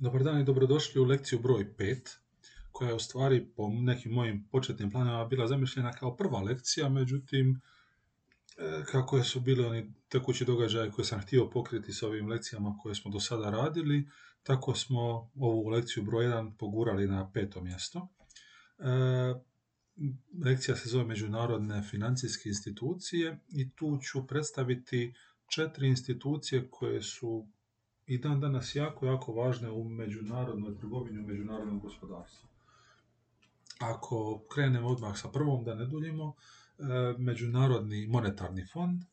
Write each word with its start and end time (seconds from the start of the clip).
Dobar 0.00 0.22
dan 0.22 0.40
i 0.40 0.44
dobrodošli 0.44 1.00
u 1.00 1.04
lekciju 1.04 1.38
broj 1.38 1.74
5, 1.78 2.16
koja 2.72 2.88
je 2.88 2.94
u 2.94 2.98
stvari 2.98 3.46
po 3.56 3.68
nekim 3.68 4.12
mojim 4.12 4.48
početnim 4.50 4.90
planima 4.90 5.24
bila 5.24 5.46
zamišljena 5.46 5.92
kao 5.92 6.16
prva 6.16 6.40
lekcija, 6.40 6.88
međutim, 6.88 7.60
e, 8.58 8.84
kako 8.90 9.22
su 9.22 9.40
bili 9.40 9.64
oni 9.64 9.92
tekući 10.08 10.44
događaji 10.44 10.90
koje 10.90 11.04
sam 11.04 11.20
htio 11.20 11.50
pokriti 11.50 11.92
s 11.92 12.02
ovim 12.02 12.28
lekcijama 12.28 12.78
koje 12.82 12.94
smo 12.94 13.10
do 13.10 13.20
sada 13.20 13.50
radili, 13.50 14.08
tako 14.42 14.74
smo 14.74 15.30
ovu 15.36 15.68
lekciju 15.68 16.04
broj 16.04 16.24
1 16.24 16.52
pogurali 16.58 17.06
na 17.06 17.30
peto 17.32 17.60
mjesto. 17.60 18.08
E, 18.78 18.84
lekcija 20.44 20.76
se 20.76 20.88
zove 20.88 21.04
Međunarodne 21.04 21.82
financijske 21.82 22.48
institucije 22.48 23.38
i 23.48 23.70
tu 23.70 23.98
ću 24.02 24.26
predstaviti 24.26 25.14
četiri 25.48 25.88
institucije 25.88 26.68
koje 26.70 27.02
su 27.02 27.46
i 28.08 28.18
dan 28.18 28.40
danas 28.40 28.74
jako, 28.74 29.06
jako 29.06 29.32
važne 29.32 29.70
u 29.70 29.84
međunarodnoj 29.84 30.76
trgovini, 30.76 31.18
u 31.18 31.26
međunarodnom 31.26 31.80
gospodarstvu. 31.80 32.48
Ako 33.78 34.42
krenemo 34.54 34.88
odmah 34.88 35.18
sa 35.18 35.28
prvom, 35.28 35.64
da 35.64 35.74
ne 35.74 35.86
duljimo, 35.86 36.34
e, 36.78 36.82
Međunarodni 37.18 38.06
monetarni 38.06 38.66
fond, 38.72 39.02
e, 39.02 39.06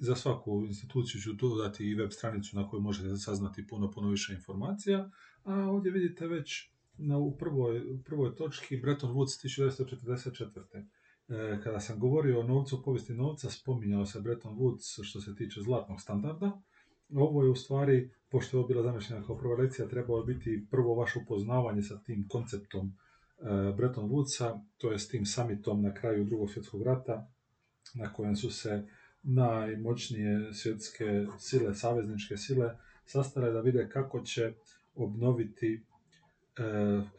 za 0.00 0.16
svaku 0.16 0.64
instituciju 0.66 1.20
ću 1.20 1.32
dodati 1.32 1.84
i 1.84 1.94
web 1.94 2.10
stranicu 2.10 2.56
na 2.56 2.68
kojoj 2.68 2.82
možete 2.82 3.16
saznati 3.16 3.66
puno, 3.66 3.90
puno 3.90 4.08
više 4.08 4.34
informacija, 4.34 5.10
a 5.44 5.54
ovdje 5.54 5.92
vidite 5.92 6.26
već 6.26 6.70
na, 6.98 7.18
u 7.18 7.36
prvoj, 7.36 8.02
prvoj 8.04 8.34
točki 8.34 8.76
Bretton 8.76 9.14
Woods 9.14 9.44
1944. 9.44 10.86
E, 11.28 11.60
kada 11.64 11.80
sam 11.80 11.98
govorio 11.98 12.40
o 12.40 12.46
novcu, 12.46 12.82
povijesti 12.82 13.14
novca, 13.14 13.50
spominjao 13.50 14.06
se 14.06 14.20
Bretton 14.20 14.56
Woods 14.56 15.04
što 15.04 15.20
se 15.20 15.34
tiče 15.34 15.60
zlatnog 15.60 16.00
standarda, 16.00 16.62
ovo 17.14 17.42
je 17.42 17.50
u 17.50 17.54
stvari, 17.54 18.10
pošto 18.30 18.56
je 18.56 18.58
ovo 18.58 18.68
bila 18.68 18.82
zamišljena 18.82 19.26
kao 19.26 19.38
prva 19.38 19.56
lekcija, 19.56 19.88
trebalo 19.88 20.24
biti 20.24 20.66
prvo 20.70 20.94
vaše 20.94 21.18
upoznavanje 21.18 21.82
sa 21.82 21.98
tim 21.98 22.28
konceptom 22.28 22.86
e, 22.86 23.72
Bretton 23.76 24.10
Woodsa, 24.10 24.60
to 24.76 24.92
je 24.92 24.98
s 24.98 25.08
tim 25.08 25.26
summitom 25.26 25.82
na 25.82 25.94
kraju 25.94 26.24
drugog 26.24 26.50
svjetskog 26.50 26.82
rata, 26.82 27.28
na 27.94 28.12
kojem 28.12 28.36
su 28.36 28.50
se 28.50 28.86
najmoćnije 29.22 30.54
svjetske 30.54 31.26
sile, 31.38 31.74
savezničke 31.74 32.36
sile, 32.36 32.76
sastale 33.04 33.52
da 33.52 33.60
vide 33.60 33.88
kako 33.88 34.20
će 34.20 34.52
obnoviti 34.94 35.74
e, 35.74 36.62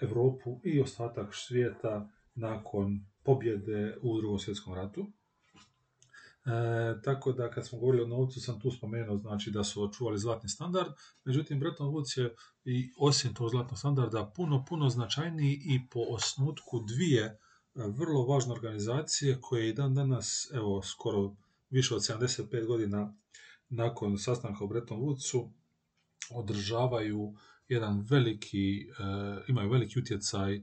Europu 0.02 0.60
i 0.64 0.82
ostatak 0.82 1.36
svijeta 1.36 2.10
nakon 2.36 3.06
pobjede 3.24 3.98
u 4.02 4.18
drugom 4.18 4.40
svjetskom 4.40 4.74
ratu. 4.74 5.08
E, 6.48 7.02
tako 7.02 7.32
da 7.32 7.52
kad 7.52 7.68
smo 7.68 7.80
govorili 7.80 8.04
o 8.04 8.08
novcu 8.08 8.42
sam 8.42 8.60
tu 8.60 8.72
spomenuo 8.72 9.18
znači 9.18 9.52
da 9.52 9.64
su 9.64 9.84
očuvali 9.84 10.20
zlatni 10.20 10.50
standard, 10.50 10.88
međutim 11.26 11.60
Bretton 11.60 11.88
Woods 11.88 12.20
je 12.20 12.36
i 12.66 12.92
osim 12.98 13.34
tog 13.34 13.50
zlatnog 13.50 13.80
standarda 13.80 14.32
puno, 14.36 14.66
puno 14.70 14.90
značajniji 14.90 15.62
i 15.66 15.90
po 15.90 16.00
osnutku 16.10 16.80
dvije 16.80 17.24
e, 17.24 17.38
vrlo 17.76 18.26
važne 18.26 18.54
organizacije 18.54 19.38
koje 19.42 19.70
i 19.70 19.74
dan 19.74 19.94
danas, 19.94 20.50
evo 20.54 20.82
skoro 20.82 21.36
više 21.70 21.96
od 21.96 22.02
75 22.02 22.66
godina 22.66 23.14
nakon 23.70 24.18
sastanka 24.18 24.64
u 24.64 24.68
Bretton 24.68 25.00
Woodsu, 25.00 25.50
održavaju 26.32 27.34
jedan 27.68 28.06
veliki, 28.10 28.82
e, 28.82 28.84
imaju 29.48 29.70
veliki 29.70 30.00
utjecaj 30.00 30.62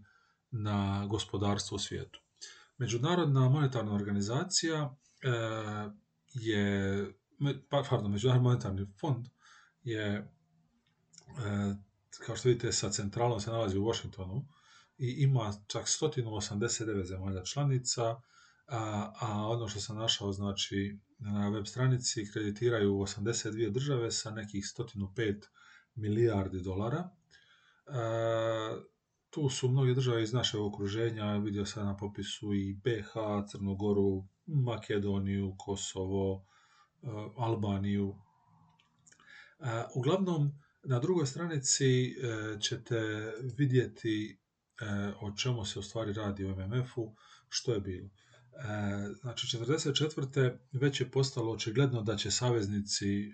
na 0.50 1.06
gospodarstvo 1.06 1.74
u 1.74 1.78
svijetu. 1.78 2.20
Međunarodna 2.78 3.48
monetarna 3.48 3.94
organizacija 3.94 4.96
je, 6.34 7.12
pa, 7.70 7.82
pardon, 7.90 8.10
Međunarodni 8.10 8.44
monetarni 8.44 8.86
fond 9.00 9.28
je, 9.82 10.06
e, 10.06 10.24
kao 12.26 12.36
što 12.36 12.48
vidite, 12.48 12.72
sa 12.72 12.90
centralom 12.90 13.40
se 13.40 13.50
nalazi 13.50 13.78
u 13.78 13.84
Washingtonu 13.84 14.46
i 14.98 15.08
ima 15.18 15.52
čak 15.66 15.86
189 15.86 17.04
zemalja 17.04 17.44
članica, 17.44 18.20
a, 18.66 19.12
a 19.20 19.48
ono 19.48 19.68
što 19.68 19.80
sam 19.80 19.96
našao, 19.96 20.32
znači, 20.32 20.98
na 21.18 21.48
web 21.48 21.66
stranici 21.66 22.32
kreditiraju 22.32 22.92
82 22.92 23.70
države 23.70 24.10
sa 24.10 24.30
nekih 24.30 24.64
105 24.78 25.42
milijardi 25.94 26.60
dolara. 26.60 27.10
E, 27.86 27.92
tu 29.30 29.48
su 29.48 29.68
mnoge 29.68 29.94
države 29.94 30.22
iz 30.22 30.32
našeg 30.32 30.60
okruženja, 30.60 31.36
vidio 31.36 31.66
sam 31.66 31.86
na 31.86 31.96
popisu 31.96 32.54
i 32.54 32.74
BH, 32.74 33.12
Crnogoru, 33.50 34.24
Makedoniju, 34.46 35.54
Kosovo, 35.58 36.46
e, 37.02 37.06
Albaniju. 37.36 38.14
E, 39.60 39.84
uglavnom, 39.94 40.52
na 40.84 40.98
drugoj 40.98 41.26
stranici 41.26 42.06
e, 42.06 42.12
ćete 42.60 43.00
vidjeti 43.58 44.40
o 45.20 45.36
čemu 45.36 45.64
se 45.64 45.78
u 45.78 45.82
stvari 45.82 46.12
radi 46.12 46.44
u 46.44 46.56
MMF-u, 46.56 47.14
što 47.48 47.74
je 47.74 47.80
bilo. 47.80 48.08
Znači, 49.20 49.56
1944. 49.56 50.58
već 50.72 51.00
je 51.00 51.10
postalo 51.10 51.52
očigledno 51.52 52.02
da 52.02 52.16
će 52.16 52.30
saveznici 52.30 53.32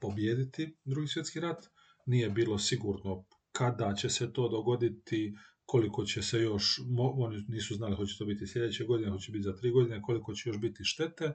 pobijediti 0.00 0.76
drugi 0.84 1.08
svjetski 1.08 1.40
rat. 1.40 1.66
Nije 2.06 2.30
bilo 2.30 2.58
sigurno 2.58 3.24
kada 3.52 3.94
će 3.94 4.10
se 4.10 4.32
to 4.32 4.48
dogoditi, 4.48 5.34
koliko 5.70 6.04
će 6.04 6.22
se 6.22 6.40
još, 6.40 6.80
oni 6.98 7.44
nisu 7.48 7.74
znali 7.74 7.96
hoće 7.96 8.18
to 8.18 8.24
biti 8.24 8.46
sljedeće 8.46 8.84
godine, 8.84 9.10
hoće 9.10 9.32
biti 9.32 9.42
za 9.42 9.56
tri 9.56 9.70
godine, 9.70 10.02
koliko 10.02 10.34
će 10.34 10.48
još 10.48 10.58
biti 10.58 10.84
štete, 10.84 11.24
e, 11.24 11.34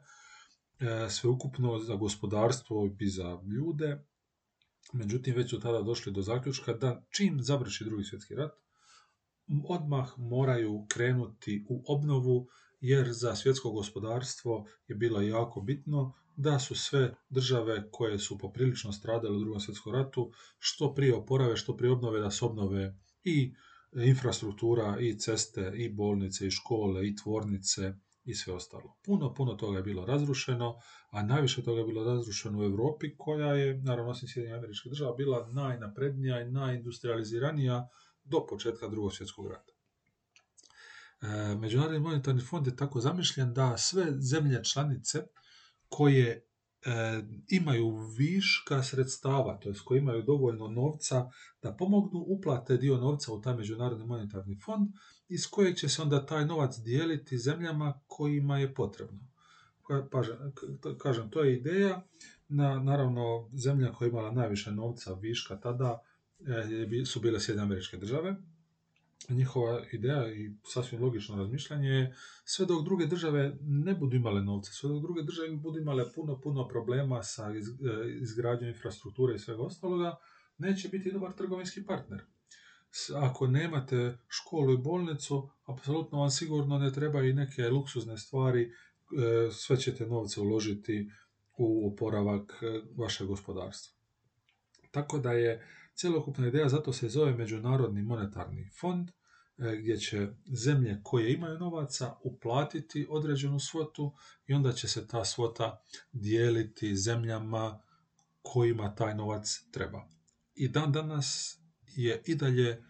sveukupno 1.09 1.79
za 1.79 1.95
gospodarstvo 1.95 2.95
i 2.99 3.09
za 3.09 3.39
ljude. 3.55 4.03
Međutim, 4.93 5.35
već 5.35 5.49
su 5.49 5.59
tada 5.59 5.81
došli 5.81 6.11
do 6.11 6.21
zaključka 6.21 6.73
da 6.73 7.05
čim 7.09 7.37
završi 7.41 7.83
drugi 7.83 8.03
svjetski 8.03 8.35
rat, 8.35 8.51
odmah 9.67 10.13
moraju 10.17 10.85
krenuti 10.89 11.65
u 11.69 11.83
obnovu, 11.87 12.47
jer 12.79 13.11
za 13.11 13.35
svjetsko 13.35 13.71
gospodarstvo 13.71 14.65
je 14.87 14.95
bilo 14.95 15.21
jako 15.21 15.61
bitno 15.61 16.13
da 16.35 16.59
su 16.59 16.75
sve 16.75 17.15
države 17.29 17.87
koje 17.91 18.19
su 18.19 18.37
poprilično 18.37 18.91
stradale 18.91 19.37
u 19.37 19.39
drugom 19.39 19.59
svjetskom 19.59 19.93
ratu 19.93 20.31
što 20.59 20.93
prije 20.93 21.15
oporave, 21.15 21.57
što 21.57 21.77
prije 21.77 21.91
obnove, 21.91 22.19
da 22.19 22.31
se 22.31 22.45
obnove 22.45 22.97
i 23.23 23.53
infrastruktura, 23.95 24.97
i 24.99 25.19
ceste, 25.19 25.71
i 25.75 25.89
bolnice, 25.89 26.47
i 26.47 26.51
škole, 26.51 27.07
i 27.07 27.15
tvornice, 27.15 27.93
i 28.23 28.35
sve 28.35 28.53
ostalo. 28.53 28.97
Puno, 29.05 29.33
puno 29.33 29.53
toga 29.53 29.77
je 29.77 29.83
bilo 29.83 30.05
razrušeno, 30.05 30.75
a 31.11 31.23
najviše 31.23 31.63
toga 31.63 31.79
je 31.79 31.85
bilo 31.85 32.03
razrušeno 32.03 32.59
u 32.59 32.63
Europi, 32.63 33.17
koja 33.17 33.53
je, 33.53 33.81
naravno, 33.81 34.11
osim 34.11 34.53
američkih 34.53 34.91
država, 34.91 35.15
bila 35.15 35.47
najnaprednija 35.51 36.41
i 36.41 36.51
najindustrializiranija 36.51 37.89
do 38.23 38.45
početka 38.49 38.87
drugog 38.87 39.13
svjetskog 39.13 39.47
rata. 39.47 39.73
E, 41.21 41.55
Međunarodni 41.55 41.99
monetarni 41.99 42.41
fond 42.41 42.67
je 42.67 42.75
tako 42.75 42.99
zamišljen 42.99 43.53
da 43.53 43.77
sve 43.77 44.05
zemlje 44.19 44.63
članice 44.63 45.23
koje 45.87 46.47
imaju 47.49 47.97
viška 48.17 48.83
sredstava, 48.83 49.59
to 49.59 49.73
koji 49.85 49.99
imaju 49.99 50.21
dovoljno 50.21 50.67
novca 50.67 51.29
da 51.61 51.73
pomognu 51.73 52.25
uplate 52.27 52.77
dio 52.77 52.97
novca 52.97 53.33
u 53.33 53.41
taj 53.41 53.55
međunarodni 53.55 54.05
monetarni 54.05 54.59
fond 54.65 54.89
iz 55.29 55.47
kojeg 55.47 55.75
će 55.75 55.89
se 55.89 56.01
onda 56.01 56.25
taj 56.25 56.45
novac 56.45 56.77
dijeliti 56.77 57.37
zemljama 57.37 57.99
kojima 58.07 58.59
je 58.59 58.73
potrebno. 58.73 59.19
Kažem, 60.97 61.29
to 61.29 61.43
je 61.43 61.57
ideja. 61.57 62.03
Na, 62.47 62.79
naravno, 62.79 63.49
zemlja 63.53 63.93
koja 63.93 64.05
je 64.05 64.09
imala 64.09 64.31
najviše 64.31 64.71
novca 64.71 65.13
viška 65.13 65.59
tada 65.59 65.99
e, 67.01 67.05
su 67.05 67.19
bile 67.19 67.39
Sjedinjene 67.39 67.65
američke 67.65 67.97
države, 67.97 68.35
njihova 69.33 69.81
ideja 69.91 70.33
i 70.33 70.51
sasvim 70.63 71.01
logično 71.01 71.35
razmišljanje 71.35 71.89
je 71.89 72.15
sve 72.43 72.65
dok 72.65 72.83
druge 72.83 73.05
države 73.05 73.57
ne 73.61 73.93
budu 73.93 74.15
imale 74.15 74.41
novca, 74.41 74.71
sve 74.71 74.89
dok 74.89 75.01
druge 75.01 75.21
države 75.21 75.55
budu 75.55 75.79
imale 75.79 76.13
puno, 76.15 76.41
puno 76.41 76.67
problema 76.67 77.23
sa 77.23 77.51
e, 77.51 77.59
izgradnjom 78.21 78.69
infrastrukture 78.69 79.35
i 79.35 79.39
svega 79.39 79.63
ostaloga, 79.63 80.15
neće 80.57 80.89
biti 80.89 81.11
dobar 81.11 81.33
trgovinski 81.33 81.85
partner. 81.85 82.21
Ako 83.15 83.47
nemate 83.47 84.17
školu 84.27 84.73
i 84.73 84.77
bolnicu, 84.77 85.49
apsolutno 85.65 86.19
vam 86.19 86.29
sigurno 86.29 86.77
ne 86.77 86.93
treba 86.93 87.23
i 87.23 87.33
neke 87.33 87.69
luksuzne 87.69 88.17
stvari, 88.17 88.63
e, 88.63 88.71
sve 89.51 89.77
ćete 89.77 90.07
novce 90.07 90.41
uložiti 90.41 91.09
u 91.57 91.93
oporavak 91.93 92.63
e, 92.63 92.81
vašeg 92.97 93.27
gospodarstva. 93.27 93.95
Tako 94.91 95.19
da 95.19 95.31
je 95.31 95.67
Cjelokupna 95.95 96.47
ideja 96.47 96.69
zato 96.69 96.93
se 96.93 97.09
zove 97.09 97.33
Međunarodni 97.33 98.01
monetarni 98.01 98.69
fond, 98.79 99.11
gdje 99.57 99.97
će 99.97 100.27
zemlje 100.45 100.99
koje 101.03 101.33
imaju 101.33 101.59
novaca 101.59 102.15
uplatiti 102.23 103.07
određenu 103.09 103.59
svotu 103.59 104.13
i 104.47 104.53
onda 104.53 104.71
će 104.71 104.87
se 104.87 105.07
ta 105.07 105.25
svota 105.25 105.81
dijeliti 106.11 106.95
zemljama 106.95 107.81
kojima 108.41 108.95
taj 108.95 109.15
novac 109.15 109.63
treba. 109.71 110.07
I 110.55 110.67
dan 110.67 110.91
danas 110.91 111.59
je 111.95 112.21
i 112.25 112.35
dalje 112.35 112.83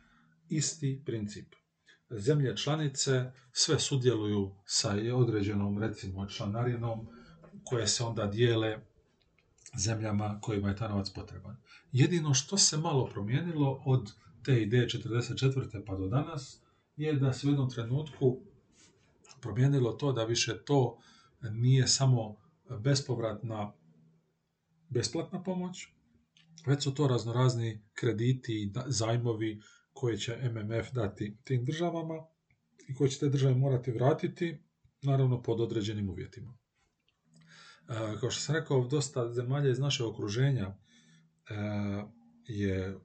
isti 0.49 1.01
princip. 1.05 1.55
Zemlje 2.09 2.57
članice 2.57 3.31
sve 3.51 3.79
sudjeluju 3.79 4.55
sa 4.65 4.95
određenom 5.15 5.77
recimo 5.79 6.27
članarinom 6.27 7.07
koje 7.63 7.87
se 7.87 8.03
onda 8.03 8.25
dijele 8.25 8.79
zemljama 9.77 10.39
kojima 10.41 10.69
je 10.69 10.75
taj 10.75 10.89
novac 10.89 11.09
potreban. 11.09 11.57
Jedino 11.91 12.33
što 12.33 12.57
se 12.57 12.77
malo 12.77 13.05
promijenilo 13.05 13.83
od 13.85 14.11
te 14.45 14.61
ideje 14.61 14.87
44. 14.87 15.83
pa 15.85 15.95
do 15.95 16.07
danas 16.07 16.61
je 16.95 17.13
da 17.13 17.33
se 17.33 17.47
u 17.47 17.49
jednom 17.49 17.69
trenutku 17.69 18.41
promijenilo 19.41 19.93
to 19.93 20.11
da 20.11 20.23
više 20.23 20.63
to 20.65 20.99
nije 21.51 21.87
samo 21.87 22.35
bespovratna 22.79 23.73
besplatna 24.89 25.43
pomoć, 25.43 25.87
već 26.65 26.83
su 26.83 26.93
to 26.93 27.07
raznorazni 27.07 27.81
krediti 27.93 28.53
i 28.53 28.71
zajmovi 28.87 29.61
koje 29.93 30.17
će 30.17 30.37
MMF 30.51 30.91
dati 30.93 31.37
tim 31.43 31.65
državama 31.65 32.15
i 32.89 32.95
koje 32.95 33.09
će 33.09 33.19
te 33.19 33.29
države 33.29 33.55
morati 33.55 33.91
vratiti, 33.91 34.63
naravno 35.01 35.41
pod 35.41 35.61
određenim 35.61 36.09
uvjetima. 36.09 36.57
E, 37.89 38.19
kao 38.19 38.29
što 38.29 38.41
sam 38.41 38.55
rekao, 38.55 38.87
dosta 38.87 39.33
zemalja 39.33 39.69
iz 39.69 39.79
našeg 39.79 40.07
okruženja 40.07 40.65
e, 40.65 40.75
je 42.47 42.99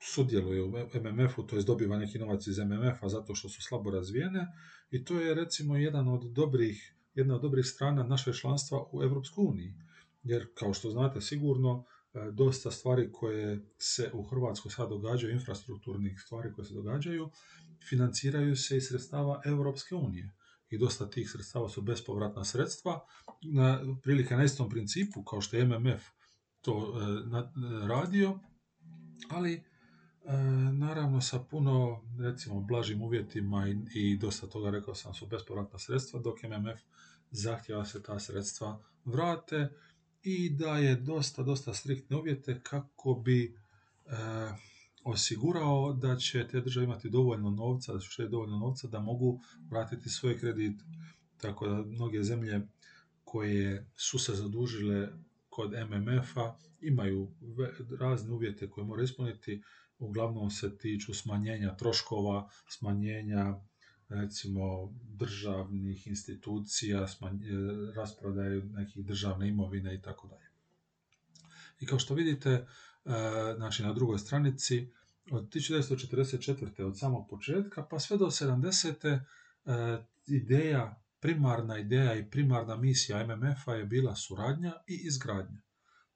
sudjeluje 0.00 0.62
u 0.62 0.68
MMF-u, 0.94 1.42
to 1.42 1.56
je 1.56 1.62
dobiva 1.62 1.98
neki 1.98 2.18
novac 2.18 2.46
iz 2.46 2.58
MMF-a 2.58 3.08
zato 3.08 3.34
što 3.34 3.48
su 3.48 3.62
slabo 3.62 3.90
razvijene 3.90 4.46
i 4.90 5.04
to 5.04 5.20
je 5.20 5.34
recimo 5.34 5.76
jedan 5.76 6.08
od 6.08 6.32
dobrih, 6.32 6.94
jedna 7.14 7.34
od 7.34 7.42
dobrih 7.42 7.66
strana 7.66 8.02
našeg 8.02 8.34
članstva 8.34 8.84
u 8.92 9.02
Europskoj 9.02 9.44
uniji. 9.44 9.74
Jer 10.22 10.46
kao 10.54 10.74
što 10.74 10.90
znate 10.90 11.20
sigurno, 11.20 11.84
e, 12.14 12.30
dosta 12.32 12.70
stvari 12.70 13.12
koje 13.12 13.60
se 13.78 14.10
u 14.14 14.22
Hrvatskoj 14.22 14.70
sad 14.70 14.88
događaju, 14.88 15.32
infrastrukturnih 15.32 16.20
stvari 16.26 16.52
koje 16.52 16.64
se 16.64 16.74
događaju, 16.74 17.30
financiraju 17.88 18.56
se 18.56 18.76
iz 18.76 18.88
sredstava 18.88 19.42
Europske 19.44 19.94
unije. 19.94 20.34
I 20.70 20.78
dosta 20.78 21.10
tih 21.10 21.30
sredstava 21.30 21.68
su 21.68 21.82
bespovratna 21.82 22.44
sredstva, 22.44 23.00
na, 23.42 23.96
prilike 24.02 24.36
na 24.36 24.44
istom 24.44 24.70
principu 24.70 25.24
kao 25.24 25.40
što 25.40 25.56
je 25.56 25.64
MMF 25.64 26.02
to 26.60 27.00
e, 27.00 27.86
radio, 27.86 28.38
ali 29.30 29.54
E, 29.54 29.77
naravno 30.72 31.20
sa 31.20 31.38
puno, 31.38 32.02
recimo, 32.18 32.60
blažim 32.60 33.02
uvjetima 33.02 33.68
i, 33.68 33.76
i 33.94 34.16
dosta 34.16 34.46
toga, 34.46 34.70
rekao 34.70 34.94
sam, 34.94 35.14
su 35.14 35.26
bespovratna 35.26 35.78
sredstva, 35.78 36.20
dok 36.20 36.42
MMF 36.42 36.80
zahtjeva 37.30 37.84
se 37.84 38.02
ta 38.02 38.18
sredstva 38.18 38.82
vrate 39.04 39.68
i 40.22 40.50
da 40.50 40.78
je 40.78 40.96
dosta, 40.96 41.42
dosta 41.42 41.74
striktne 41.74 42.16
uvjete 42.16 42.60
kako 42.62 43.14
bi 43.14 43.44
e, 43.44 43.52
osigurao 45.04 45.92
da 45.92 46.16
će 46.16 46.48
te 46.48 46.60
države 46.60 46.84
imati 46.84 47.10
dovoljno 47.10 47.50
novca, 47.50 47.92
da 47.92 48.00
će 48.00 48.28
dovoljno 48.28 48.58
novca 48.58 48.88
da 48.88 49.00
mogu 49.00 49.40
vratiti 49.70 50.08
svoje 50.08 50.38
kredite. 50.38 50.84
Tako 51.36 51.68
da 51.68 51.82
mnoge 51.82 52.22
zemlje 52.22 52.60
koje 53.24 53.86
su 53.96 54.18
se 54.18 54.34
zadužile 54.34 55.08
kod 55.48 55.72
MMF-a 55.72 56.56
imaju 56.80 57.28
razne 58.00 58.32
uvjete 58.32 58.70
koje 58.70 58.84
moraju 58.84 59.04
ispuniti 59.04 59.62
uglavnom 59.98 60.50
se 60.50 60.78
tiču 60.78 61.14
smanjenja 61.14 61.76
troškova, 61.76 62.48
smanjenja 62.68 63.60
recimo 64.08 64.94
državnih 65.02 66.06
institucija, 66.06 67.08
smanje, 67.08 67.50
rasprodaje 67.96 68.62
nekih 68.64 69.04
državne 69.04 69.48
imovine 69.48 69.94
i 69.94 70.02
tako 70.02 70.28
dalje. 70.28 70.48
I 71.80 71.86
kao 71.86 71.98
što 71.98 72.14
vidite, 72.14 72.50
e, 72.50 72.66
znači 73.56 73.82
na 73.82 73.92
drugoj 73.92 74.18
stranici, 74.18 74.92
od 75.30 75.48
1944. 75.48 76.82
od 76.82 76.98
samog 76.98 77.28
početka 77.30 77.86
pa 77.90 77.98
sve 77.98 78.16
do 78.16 78.26
70. 78.26 79.20
E, 79.66 80.04
ideja, 80.26 81.02
primarna 81.20 81.78
ideja 81.78 82.14
i 82.14 82.30
primarna 82.30 82.76
misija 82.76 83.26
MMF-a 83.26 83.74
je 83.74 83.84
bila 83.84 84.16
suradnja 84.16 84.72
i 84.86 85.00
izgradnja. 85.04 85.60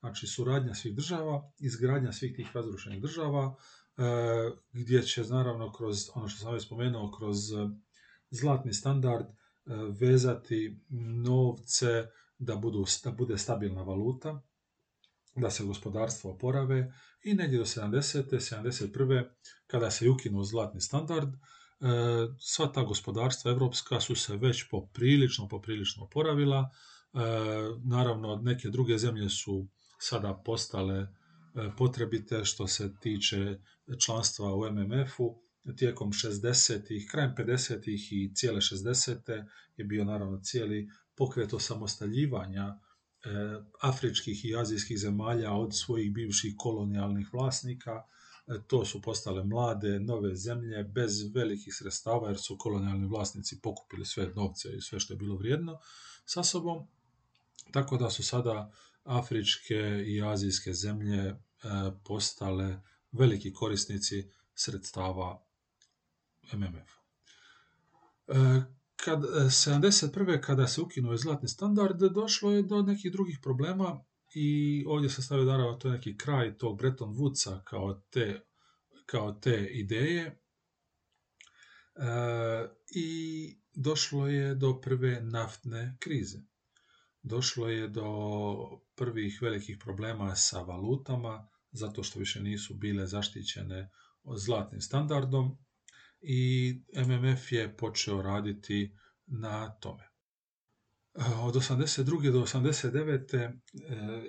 Znači 0.02 0.26
suradnja 0.26 0.74
svih 0.74 0.94
država, 0.94 1.52
izgradnja 1.58 2.12
svih 2.12 2.36
tih 2.36 2.46
razrušenih 2.54 3.02
država, 3.02 3.54
e, 3.96 4.02
gdje 4.72 5.02
će 5.02 5.22
naravno 5.22 5.72
kroz 5.72 5.96
ono 6.14 6.28
što 6.28 6.38
sam 6.38 6.52
već 6.52 6.66
spomenuo, 6.66 7.12
kroz 7.18 7.52
e, 7.52 7.68
zlatni 8.30 8.72
standard 8.72 9.26
e, 9.26 9.32
vezati 10.00 10.80
novce 11.24 12.06
da, 12.38 12.56
budu, 12.56 12.84
da 13.04 13.10
bude 13.10 13.38
stabilna 13.38 13.82
valuta, 13.82 14.42
da 15.36 15.50
se 15.50 15.64
gospodarstvo 15.64 16.30
oporave 16.30 16.92
i 17.24 17.34
negdje 17.34 17.58
do 17.58 17.64
70. 17.64 18.22
71. 18.30 19.28
kada 19.66 19.90
se 19.90 20.08
ukinuo 20.08 20.44
zlatni 20.44 20.80
standard, 20.80 21.28
sva 22.38 22.66
ta 22.72 22.82
gospodarstva 22.82 23.50
evropska 23.50 24.00
su 24.00 24.14
se 24.14 24.36
već 24.36 24.68
poprilično, 24.70 25.48
poprilično 25.48 26.04
oporavila. 26.04 26.70
Naravno, 27.84 28.36
neke 28.36 28.68
druge 28.68 28.98
zemlje 28.98 29.28
su 29.28 29.68
sada 30.02 30.42
postale 30.44 30.98
e, 30.98 31.06
potrebite 31.78 32.44
što 32.44 32.66
se 32.66 32.90
tiče 33.00 33.58
članstva 33.98 34.54
u 34.54 34.70
MMF-u. 34.72 35.42
Tijekom 35.76 36.12
60-ih, 36.12 37.08
krajem 37.10 37.34
50-ih 37.38 38.12
i 38.12 38.34
cijele 38.34 38.60
60 38.60 39.44
je 39.76 39.84
bio 39.84 40.04
naravno 40.04 40.40
cijeli 40.42 40.88
pokret 41.16 41.52
osamostaljivanja 41.52 42.64
e, 42.64 42.78
afričkih 43.80 44.44
i 44.44 44.56
azijskih 44.56 44.98
zemalja 44.98 45.52
od 45.52 45.76
svojih 45.76 46.12
bivših 46.12 46.54
kolonijalnih 46.58 47.34
vlasnika. 47.34 47.92
E, 47.92 48.02
to 48.66 48.84
su 48.84 49.02
postale 49.02 49.44
mlade, 49.44 50.00
nove 50.00 50.34
zemlje 50.36 50.84
bez 50.84 51.34
velikih 51.34 51.74
sredstava 51.74 52.28
jer 52.28 52.38
su 52.38 52.56
kolonijalni 52.58 53.06
vlasnici 53.06 53.60
pokupili 53.60 54.06
sve 54.06 54.32
novce 54.36 54.68
i 54.76 54.80
sve 54.80 55.00
što 55.00 55.12
je 55.14 55.18
bilo 55.18 55.36
vrijedno 55.36 55.78
sa 56.24 56.42
sobom. 56.42 56.88
Tako 57.72 57.96
da 57.96 58.10
su 58.10 58.22
sada 58.22 58.72
afričke 59.04 60.04
i 60.06 60.22
azijske 60.22 60.72
zemlje 60.72 61.22
e, 61.22 61.36
postale 62.04 62.82
veliki 63.12 63.52
korisnici 63.52 64.30
sredstava 64.54 65.44
MMF. 66.52 66.90
E, 68.28 68.62
kad 68.96 69.20
71. 69.20 70.34
E, 70.34 70.40
kada 70.40 70.66
se 70.66 70.80
ukinuo 70.80 71.16
zlatni 71.16 71.48
standard, 71.48 71.98
došlo 71.98 72.52
je 72.52 72.62
do 72.62 72.82
nekih 72.82 73.12
drugih 73.12 73.38
problema 73.42 74.04
i 74.34 74.84
ovdje 74.86 75.10
se 75.10 75.22
stavio 75.22 75.44
naravno 75.44 75.74
to 75.74 75.90
neki 75.90 76.16
kraj 76.16 76.58
tog 76.58 76.78
Bretton 76.78 77.14
Woodsa 77.14 77.64
kao 77.64 78.02
te, 78.10 78.40
kao 79.06 79.32
te 79.32 79.66
ideje. 79.72 80.38
I 82.94 83.56
došlo 83.74 84.26
je 84.26 84.54
do 84.54 84.80
prve 84.80 85.20
naftne 85.20 85.96
krize 86.00 86.51
došlo 87.22 87.68
je 87.68 87.88
do 87.88 88.06
prvih 88.94 89.42
velikih 89.42 89.78
problema 89.80 90.36
sa 90.36 90.60
valutama, 90.60 91.48
zato 91.72 92.02
što 92.02 92.18
više 92.18 92.40
nisu 92.40 92.74
bile 92.74 93.06
zaštićene 93.06 93.90
zlatnim 94.36 94.80
standardom 94.80 95.58
i 96.20 96.74
MMF 96.96 97.52
je 97.52 97.76
počeo 97.76 98.22
raditi 98.22 98.96
na 99.26 99.70
tome. 99.70 100.12
Od 101.14 101.54
82. 101.54 102.32
do 102.32 102.40
89. 102.40 103.52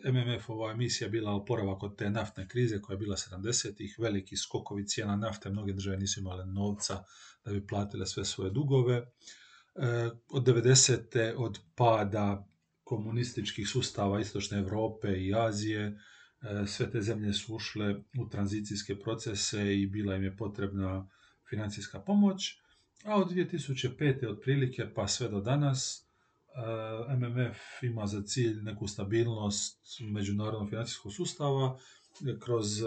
MMF-ova 0.05 0.71
emisija 0.71 1.09
bila 1.09 1.31
oporavak 1.31 1.83
od 1.83 1.97
te 1.97 2.09
naftne 2.09 2.47
krize 2.47 2.81
koja 2.81 2.93
je 2.93 2.97
bila 2.97 3.15
70-ih, 3.15 3.95
veliki 3.99 4.37
skokovi 4.37 4.87
cijena 4.87 5.15
nafte, 5.15 5.49
mnoge 5.49 5.73
države 5.73 5.97
nisu 5.97 6.19
imale 6.19 6.45
novca 6.45 7.03
da 7.45 7.51
bi 7.51 7.67
platile 7.67 8.05
sve 8.05 8.25
svoje 8.25 8.51
dugove. 8.51 9.11
Od 10.29 10.43
90. 10.43 11.33
od 11.37 11.59
pada 11.75 12.47
komunističkih 12.95 13.69
sustava 13.69 14.19
Istočne 14.19 14.57
Europe 14.57 15.07
i 15.07 15.33
Azije. 15.35 15.85
E, 15.85 16.67
sve 16.67 16.91
te 16.91 17.01
zemlje 17.01 17.33
su 17.33 17.55
ušle 17.55 17.95
u 18.19 18.29
tranzicijske 18.29 18.99
procese 18.99 19.79
i 19.81 19.87
bila 19.87 20.15
im 20.15 20.23
je 20.23 20.37
potrebna 20.37 21.09
financijska 21.49 21.99
pomoć. 21.99 22.59
A 23.05 23.15
od 23.15 23.31
2005. 23.31 24.27
otprilike 24.27 24.93
pa 24.95 25.07
sve 25.07 25.29
do 25.29 25.41
danas 25.41 26.05
e, 27.09 27.15
MMF 27.15 27.83
ima 27.83 28.07
za 28.07 28.21
cilj 28.21 28.61
neku 28.61 28.87
stabilnost 28.87 29.79
međunarodnog 30.11 30.69
financijskog 30.69 31.13
sustava 31.13 31.79
kroz 32.39 32.83
e, 32.83 32.85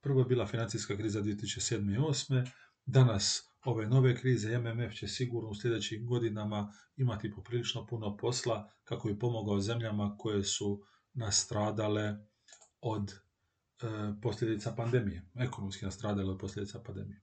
prvo 0.00 0.20
je 0.20 0.26
bila 0.26 0.46
financijska 0.46 0.96
kriza 0.96 1.20
2007. 1.22 1.94
i 1.94 1.98
2008. 1.98 2.46
Danas 2.86 3.51
ove 3.64 3.86
nove 3.86 4.16
krize 4.16 4.58
MMF 4.58 4.94
će 4.94 5.08
sigurno 5.08 5.50
u 5.50 5.54
sljedećim 5.54 6.06
godinama 6.06 6.72
imati 6.96 7.30
poprilično 7.30 7.86
puno 7.86 8.16
posla 8.16 8.70
kako 8.84 9.08
bi 9.08 9.18
pomogao 9.18 9.60
zemljama 9.60 10.16
koje 10.18 10.44
su 10.44 10.82
nastradale 11.14 12.16
od 12.80 13.12
e, 13.12 13.16
posljedica 14.22 14.72
pandemije, 14.76 15.30
ekonomski 15.34 15.84
nastradale 15.84 16.30
od 16.30 16.38
posljedica 16.38 16.82
pandemije. 16.82 17.22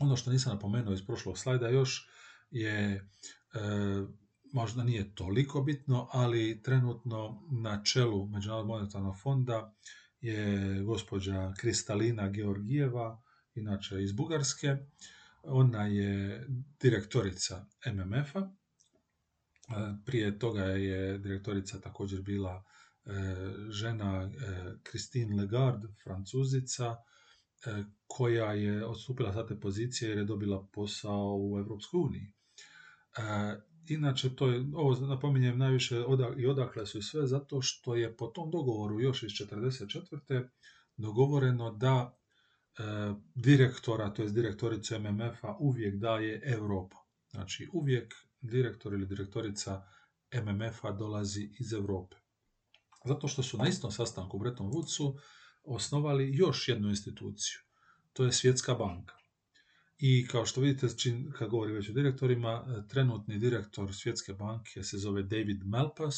Ono 0.00 0.16
što 0.16 0.30
nisam 0.30 0.52
napomenuo 0.52 0.94
iz 0.94 1.06
prošlog 1.06 1.38
slajda 1.38 1.68
još 1.68 2.08
je, 2.50 2.94
e, 2.94 3.60
možda 4.52 4.84
nije 4.84 5.14
toliko 5.14 5.60
bitno, 5.62 6.08
ali 6.12 6.62
trenutno 6.62 7.42
na 7.62 7.82
čelu 7.84 8.26
Međunarodnog 8.26 8.76
monetarnog 8.76 9.20
fonda 9.22 9.74
je 10.20 10.82
gospođa 10.82 11.52
Kristalina 11.58 12.28
Georgijeva, 12.28 13.22
inače 13.54 14.02
iz 14.02 14.12
Bugarske. 14.12 14.76
Ona 15.48 15.86
je 15.86 16.46
direktorica 16.80 17.66
MMF-a. 17.86 18.50
Prije 20.04 20.38
toga 20.38 20.64
je 20.64 21.18
direktorica 21.18 21.80
također 21.80 22.22
bila 22.22 22.64
žena 23.70 24.30
Christine 24.90 25.36
Lagarde, 25.36 25.88
francuzica, 26.04 26.96
koja 28.06 28.52
je 28.52 28.86
odstupila 28.86 29.32
sa 29.32 29.46
te 29.46 29.60
pozicije 29.60 30.08
jer 30.08 30.18
je 30.18 30.24
dobila 30.24 30.66
posao 30.72 31.36
u 31.40 31.58
Europskoj 31.58 32.00
uniji. 32.00 32.32
Inače, 33.88 34.36
to 34.36 34.48
je, 34.48 34.64
ovo 34.74 35.06
napominjem 35.06 35.58
najviše 35.58 35.96
i 36.36 36.46
odakle 36.46 36.86
su 36.86 37.02
sve, 37.02 37.26
zato 37.26 37.62
što 37.62 37.94
je 37.94 38.16
po 38.16 38.26
tom 38.26 38.50
dogovoru 38.50 39.00
još 39.00 39.22
iz 39.22 39.30
1944. 39.30 40.48
dogovoreno 40.96 41.70
da 41.70 42.14
e, 42.14 42.17
direktora, 43.34 44.14
to 44.14 44.22
je 44.22 44.30
direktorica 44.30 44.98
MMF-a, 44.98 45.56
uvijek 45.60 45.96
daje 45.96 46.42
Europa. 46.44 46.96
Znači, 47.30 47.68
uvijek 47.72 48.14
direktor 48.40 48.92
ili 48.92 49.06
direktorica 49.06 49.86
MMF-a 50.34 50.92
dolazi 50.92 51.50
iz 51.58 51.72
Europe. 51.72 52.16
Zato 53.04 53.28
što 53.28 53.42
su 53.42 53.58
na 53.58 53.68
istom 53.68 53.90
sastanku 53.90 54.36
u 54.36 54.40
Bretton 54.40 54.70
Woodsu 54.70 55.18
osnovali 55.64 56.36
još 56.36 56.68
jednu 56.68 56.88
instituciju. 56.88 57.58
To 58.12 58.24
je 58.24 58.32
Svjetska 58.32 58.74
banka. 58.74 59.14
I 59.98 60.26
kao 60.26 60.46
što 60.46 60.60
vidite, 60.60 60.86
kad 61.38 61.48
govori 61.48 61.72
već 61.72 61.88
o 61.88 61.92
direktorima, 61.92 62.66
e, 62.68 62.88
trenutni 62.88 63.38
direktor 63.38 63.94
Svjetske 63.94 64.32
banke 64.32 64.82
se 64.82 64.98
zove 64.98 65.22
David 65.22 65.66
Malpass 65.66 66.16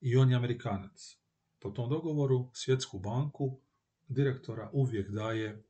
i 0.00 0.16
on 0.16 0.30
je 0.30 0.36
Amerikanac. 0.36 1.16
Po 1.58 1.70
tom 1.70 1.90
dogovoru 1.90 2.50
Svjetsku 2.52 2.98
banku 2.98 3.60
direktora 4.08 4.70
uvijek 4.72 5.10
daje 5.10 5.64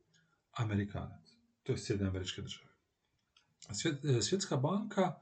Amerikanac. 0.55 1.35
To 1.63 1.71
je 1.71 1.77
Sjedine 1.77 2.09
američke 2.09 2.41
države. 2.41 2.69
E, 4.17 4.21
Svjetska 4.21 4.57
banka 4.57 5.15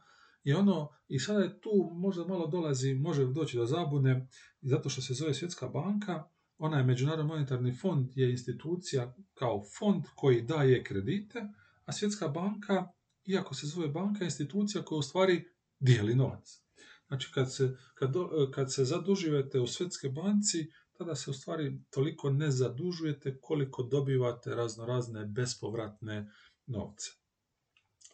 je 0.44 0.58
ono, 0.58 0.90
i 1.08 1.20
sada 1.20 1.40
je 1.40 1.62
tu 1.62 1.90
možda 1.94 2.26
malo 2.28 2.48
dolazi, 2.48 2.94
može 2.94 3.26
doći 3.26 3.58
do 3.58 3.66
zabune, 3.66 4.28
zato 4.62 4.90
što 4.90 5.02
se 5.02 5.14
zove 5.14 5.34
Svjetska 5.34 5.68
banka, 5.68 6.24
ona 6.58 6.78
je 6.78 6.84
Međunarodni 6.84 7.32
monetarni 7.32 7.76
fond, 7.76 8.10
je 8.16 8.32
institucija 8.32 9.16
kao 9.34 9.64
fond 9.80 10.04
koji 10.16 10.42
daje 10.42 10.84
kredite, 10.84 11.42
a 11.86 11.92
Svjetska 11.92 12.28
banka, 12.28 12.88
iako 13.26 13.56
se 13.56 13.68
zove 13.68 13.88
banka, 13.88 14.24
je 14.24 14.28
institucija 14.28 14.84
koja 14.84 15.00
u 15.00 15.02
stvari 15.02 15.46
dijeli 15.80 16.16
novac. 16.16 16.64
Znači, 17.08 17.32
kad 17.34 17.56
se, 17.56 17.78
kad, 17.94 18.14
kad 18.54 18.74
se 18.74 18.86
zadužujete 18.86 19.60
u 19.60 19.68
Svjetske 19.68 20.10
banci, 20.10 20.72
tada 21.04 21.16
se 21.16 21.30
u 21.30 21.34
stvari 21.34 21.80
toliko 21.90 22.30
ne 22.30 22.52
zadužujete 22.52 23.38
koliko 23.42 23.84
dobivate 23.84 24.56
razno 24.56 24.86
razne 24.86 25.26
bespovratne 25.26 26.32
novce. 26.66 27.12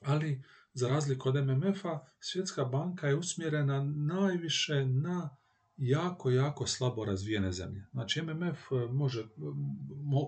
Ali, 0.02 0.44
za 0.74 0.90
razliku 0.90 1.30
od 1.30 1.36
MMF-a, 1.36 2.00
Svjetska 2.20 2.66
banka 2.66 3.08
je 3.08 3.16
usmjerena 3.16 3.84
najviše 3.84 4.86
na 4.86 5.38
jako, 5.78 6.30
jako 6.30 6.68
slabo 6.68 7.06
razvijene 7.06 7.52
zemlje. 7.52 7.86
Znači, 7.92 8.22
MMF 8.22 8.60
može, 8.92 9.24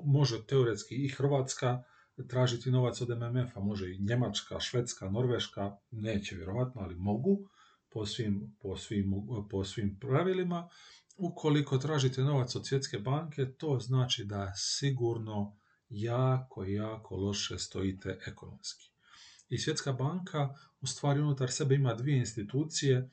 može 0.05 0.45
teoretski 0.45 0.95
i 0.95 1.09
Hrvatska 1.09 1.83
tražiti 2.27 2.71
novac 2.71 3.01
od 3.01 3.09
MMF-a, 3.09 3.59
može 3.59 3.91
i 3.91 3.99
Njemačka, 3.99 4.59
Švedska, 4.59 5.09
Norveška, 5.09 5.77
neće 5.91 6.35
vjerovatno, 6.35 6.81
ali 6.81 6.95
mogu 6.95 7.49
po 7.89 8.05
svim, 8.05 8.55
po 8.61 8.77
svim, 8.77 9.13
po 9.49 9.63
svim 9.63 9.97
pravilima. 9.99 10.69
Ukoliko 11.23 11.77
tražite 11.77 12.21
novac 12.21 12.55
od 12.55 12.67
Svjetske 12.67 12.99
banke, 12.99 13.45
to 13.57 13.79
znači 13.79 14.25
da 14.25 14.53
sigurno 14.55 15.57
jako, 15.89 16.63
jako 16.63 17.15
loše 17.15 17.59
stojite 17.59 18.19
ekonomski. 18.27 18.91
I 19.49 19.57
Svjetska 19.57 19.93
banka 19.93 20.55
u 20.81 20.87
stvari 20.87 21.19
unutar 21.19 21.51
sebe 21.51 21.75
ima 21.75 21.93
dvije 21.93 22.17
institucije 22.17 23.09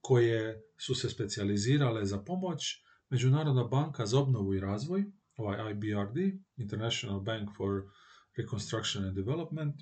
koje 0.00 0.62
su 0.78 0.94
se 0.94 1.10
specijalizirale 1.10 2.06
za 2.06 2.18
pomoć. 2.18 2.82
Međunarodna 3.10 3.64
banka 3.64 4.06
za 4.06 4.18
obnovu 4.20 4.54
i 4.54 4.60
razvoj, 4.60 5.04
ovaj 5.36 5.70
IBRD, 5.70 6.16
International 6.56 7.20
Bank 7.20 7.50
for 7.56 7.82
Reconstruction 8.36 9.04
and 9.04 9.14
Development, 9.16 9.74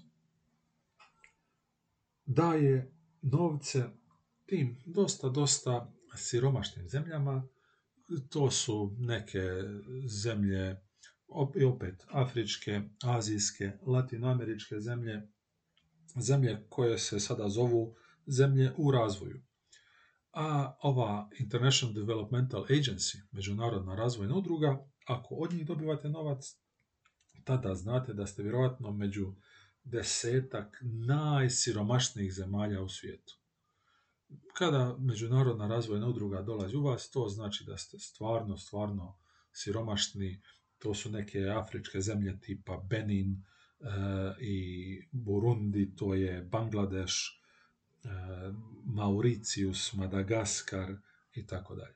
daje 2.26 2.93
novce 3.23 3.85
tim 4.47 4.83
dosta, 4.87 5.28
dosta 5.28 5.93
siromašnim 6.16 6.88
zemljama. 6.88 7.49
To 8.28 8.50
su 8.50 8.96
neke 8.99 9.42
zemlje, 10.06 10.76
opet 11.66 12.04
afričke, 12.08 12.80
azijske, 13.02 13.73
latinoameričke 13.87 14.80
zemlje, 14.80 15.23
zemlje 16.20 16.66
koje 16.68 16.99
se 16.99 17.20
sada 17.20 17.49
zovu 17.49 17.94
zemlje 18.26 18.73
u 18.76 18.90
razvoju. 18.90 19.42
A 20.32 20.76
ova 20.82 21.28
International 21.38 21.94
Developmental 21.94 22.64
Agency, 22.64 23.16
međunarodna 23.32 23.94
razvojna 23.94 24.37
udruga, 24.37 24.87
ako 25.06 25.34
od 25.34 25.52
njih 25.52 25.66
dobivate 25.66 26.08
novac, 26.08 26.56
tada 27.44 27.75
znate 27.75 28.14
da 28.14 28.26
ste 28.26 28.42
vjerojatno 28.42 28.92
među 28.92 29.34
desetak 29.84 30.82
najsiromašnijih 30.82 32.34
zemalja 32.34 32.82
u 32.82 32.88
svijetu. 32.88 33.43
Kada 34.54 34.97
međunarodna 34.99 35.66
razvojna 35.66 36.09
udruga 36.09 36.43
dolazi 36.43 36.76
u 36.76 36.83
vas, 36.83 37.11
to 37.11 37.28
znači 37.28 37.64
da 37.64 37.76
ste 37.76 37.99
stvarno, 37.99 38.57
stvarno 38.57 39.19
siromašni. 39.52 40.40
To 40.78 40.95
su 40.95 41.11
neke 41.11 41.38
afričke 41.40 42.00
zemlje 42.00 42.40
tipa 42.40 42.76
Benin 42.76 43.33
e, 43.33 43.87
i 44.40 45.00
Burundi, 45.12 45.97
to 45.97 46.14
je 46.14 46.43
Bangladeš, 46.43 47.43
e, 48.04 48.09
Mauricius, 48.85 49.93
Madagaskar 49.93 50.97
i 51.35 51.47
tako 51.47 51.75
dalje. 51.75 51.95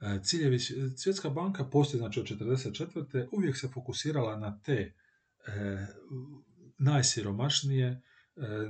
E, 0.00 0.20
ciljevi, 0.22 0.58
Svjetska 0.96 1.30
banka 1.30 1.64
postoji 1.64 1.98
znači 1.98 2.20
od 2.20 2.26
1944. 2.26 3.28
uvijek 3.32 3.56
se 3.56 3.68
fokusirala 3.68 4.36
na 4.36 4.60
te 4.60 4.92
e, 5.46 5.86
najsiromašnije, 6.78 8.02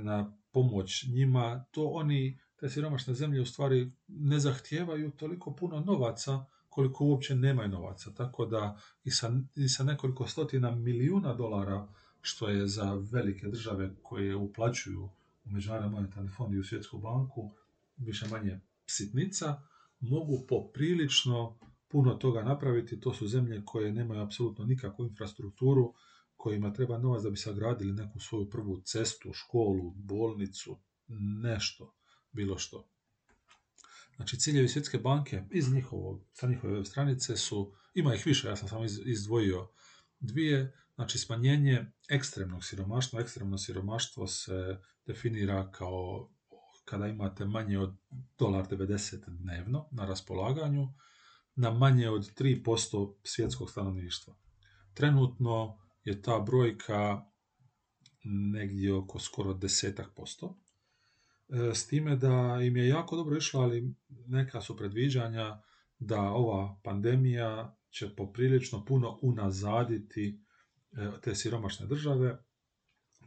na 0.01 0.37
pomoć 0.51 1.07
njima. 1.07 1.65
To 1.71 1.87
oni, 1.87 2.39
te 2.59 2.69
siromašne 2.69 3.13
zemlje 3.13 3.41
u 3.41 3.45
stvari 3.45 3.91
ne 4.07 4.39
zahtijevaju 4.39 5.11
toliko 5.11 5.55
puno 5.55 5.79
novaca 5.79 6.45
koliko 6.69 7.05
uopće 7.05 7.35
nemaju 7.35 7.69
novaca. 7.69 8.13
Tako 8.13 8.45
da 8.45 8.79
i 9.03 9.11
sa, 9.11 9.31
i 9.55 9.69
sa 9.69 9.83
nekoliko 9.83 10.27
stotina 10.27 10.75
milijuna 10.75 11.33
dolara, 11.33 11.87
što 12.21 12.49
je 12.49 12.67
za 12.67 12.93
velike 13.11 13.47
države 13.47 13.95
koje 14.01 14.35
uplaćuju 14.35 15.09
u 15.45 15.49
Međunarodni 15.49 15.91
monetarni 15.91 16.29
fond 16.29 16.53
i 16.53 16.59
u 16.59 16.63
Svjetsku 16.63 16.97
banku, 16.97 17.51
više 17.97 18.27
manje 18.27 18.59
sitnica, 18.85 19.61
mogu 19.99 20.45
poprilično 20.47 21.59
puno 21.87 22.13
toga 22.13 22.43
napraviti. 22.43 22.99
To 22.99 23.13
su 23.13 23.27
zemlje 23.27 23.61
koje 23.65 23.93
nemaju 23.93 24.21
apsolutno 24.21 24.65
nikakvu 24.65 25.05
infrastrukturu, 25.05 25.93
kojima 26.45 26.73
treba 26.73 26.97
novac 26.97 27.23
da 27.23 27.29
bi 27.29 27.37
sagradili 27.37 27.93
neku 27.93 28.19
svoju 28.19 28.49
prvu 28.49 28.81
cestu, 28.81 29.33
školu, 29.33 29.91
bolnicu, 29.95 30.77
nešto, 31.43 31.95
bilo 32.31 32.57
što. 32.57 32.89
Znači, 34.15 34.39
ciljevi 34.39 34.67
Svjetske 34.67 34.97
banke 34.97 35.43
iz 35.51 35.73
njihovog, 35.73 36.25
sa 36.33 36.47
njihove 36.47 36.73
web 36.73 36.85
stranice 36.85 37.37
su, 37.37 37.73
ima 37.93 38.15
ih 38.15 38.25
više, 38.25 38.47
ja 38.47 38.55
sam 38.55 38.67
samo 38.69 38.85
izdvojio 39.05 39.67
dvije, 40.19 40.75
znači 40.95 41.17
smanjenje 41.17 41.91
ekstremnog 42.09 42.63
siromaštva. 42.63 43.21
Ekstremno 43.21 43.57
siromaštvo 43.57 44.27
se 44.27 44.77
definira 45.05 45.71
kao 45.71 46.29
kada 46.85 47.07
imate 47.07 47.45
manje 47.45 47.79
od 47.79 47.95
dolar 48.37 48.67
90 48.67 49.23
dnevno 49.27 49.87
na 49.91 50.05
raspolaganju, 50.05 50.87
na 51.55 51.71
manje 51.71 52.09
od 52.09 52.33
3% 52.35 53.15
svjetskog 53.23 53.69
stanovništva. 53.69 54.35
Trenutno 54.93 55.84
je 56.05 56.21
ta 56.21 56.39
brojka 56.39 57.25
negdje 58.23 58.93
oko 58.93 59.19
skoro 59.19 59.53
desetak 59.53 60.07
posto. 60.15 60.57
E, 61.49 61.75
s 61.75 61.87
time 61.87 62.15
da 62.15 62.59
im 62.61 62.77
je 62.77 62.87
jako 62.87 63.15
dobro 63.15 63.37
išla, 63.37 63.61
ali 63.61 63.93
neka 64.27 64.61
su 64.61 64.77
predviđanja 64.77 65.61
da 65.99 66.21
ova 66.21 66.79
pandemija 66.83 67.77
će 67.89 68.15
poprilično 68.15 68.85
puno 68.85 69.19
unazaditi 69.21 70.39
e, 70.91 71.09
te 71.21 71.35
siromašne 71.35 71.87
države. 71.87 72.43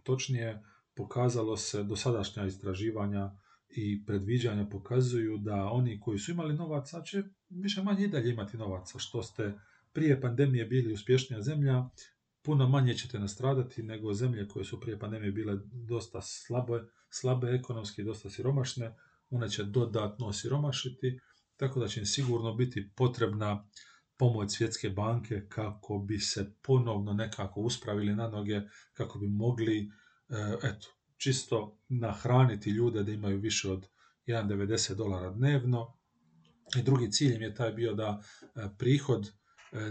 Točnije, 0.02 0.62
pokazalo 0.94 1.56
se 1.56 1.82
dosadašnja 1.82 2.46
istraživanja 2.46 3.30
i 3.68 4.04
predviđanja 4.06 4.66
pokazuju 4.70 5.38
da 5.38 5.64
oni 5.64 6.00
koji 6.00 6.18
su 6.18 6.30
imali 6.30 6.54
novaca 6.54 7.02
će 7.02 7.22
više 7.50 7.82
manje 7.82 8.04
i 8.04 8.08
dalje 8.08 8.30
imati 8.30 8.56
novaca. 8.56 8.98
Što 8.98 9.22
ste 9.22 9.58
prije 9.92 10.20
pandemije 10.20 10.64
bili 10.64 10.92
uspješnija 10.92 11.42
zemlja, 11.42 11.88
puno 12.42 12.68
manje 12.68 12.94
ćete 12.94 13.18
nastradati 13.18 13.82
nego 13.82 14.14
zemlje 14.14 14.48
koje 14.48 14.64
su 14.64 14.80
prije 14.80 14.98
pandemije 14.98 15.32
bile 15.32 15.56
dosta 15.72 16.20
slabe, 16.22 16.84
slabe 17.10 17.48
ekonomski, 17.48 18.04
dosta 18.04 18.30
siromašne. 18.30 18.94
One 19.30 19.48
će 19.48 19.64
dodatno 19.64 20.32
siromašiti, 20.32 21.18
tako 21.56 21.80
da 21.80 21.88
će 21.88 22.00
im 22.00 22.06
sigurno 22.06 22.54
biti 22.54 22.90
potrebna 22.96 23.68
pomoć 24.16 24.56
svjetske 24.56 24.90
banke 24.90 25.46
kako 25.48 25.98
bi 25.98 26.18
se 26.18 26.52
ponovno 26.62 27.12
nekako 27.12 27.60
uspravili 27.60 28.16
na 28.16 28.28
noge, 28.28 28.60
kako 28.92 29.18
bi 29.18 29.28
mogli 29.28 29.78
e, 29.78 29.88
eto, 30.62 30.88
čisto 31.16 31.78
nahraniti 31.88 32.70
ljude 32.70 33.02
da 33.02 33.12
imaju 33.12 33.38
više 33.38 33.70
od 33.70 33.88
1,90 34.26 34.94
dolara 34.94 35.30
dnevno 35.30 35.98
I 36.76 36.82
drugi 36.82 37.12
cilj 37.12 37.34
im 37.34 37.42
je 37.42 37.54
taj 37.54 37.72
bio 37.72 37.94
da 37.94 38.22
prihod 38.78 39.32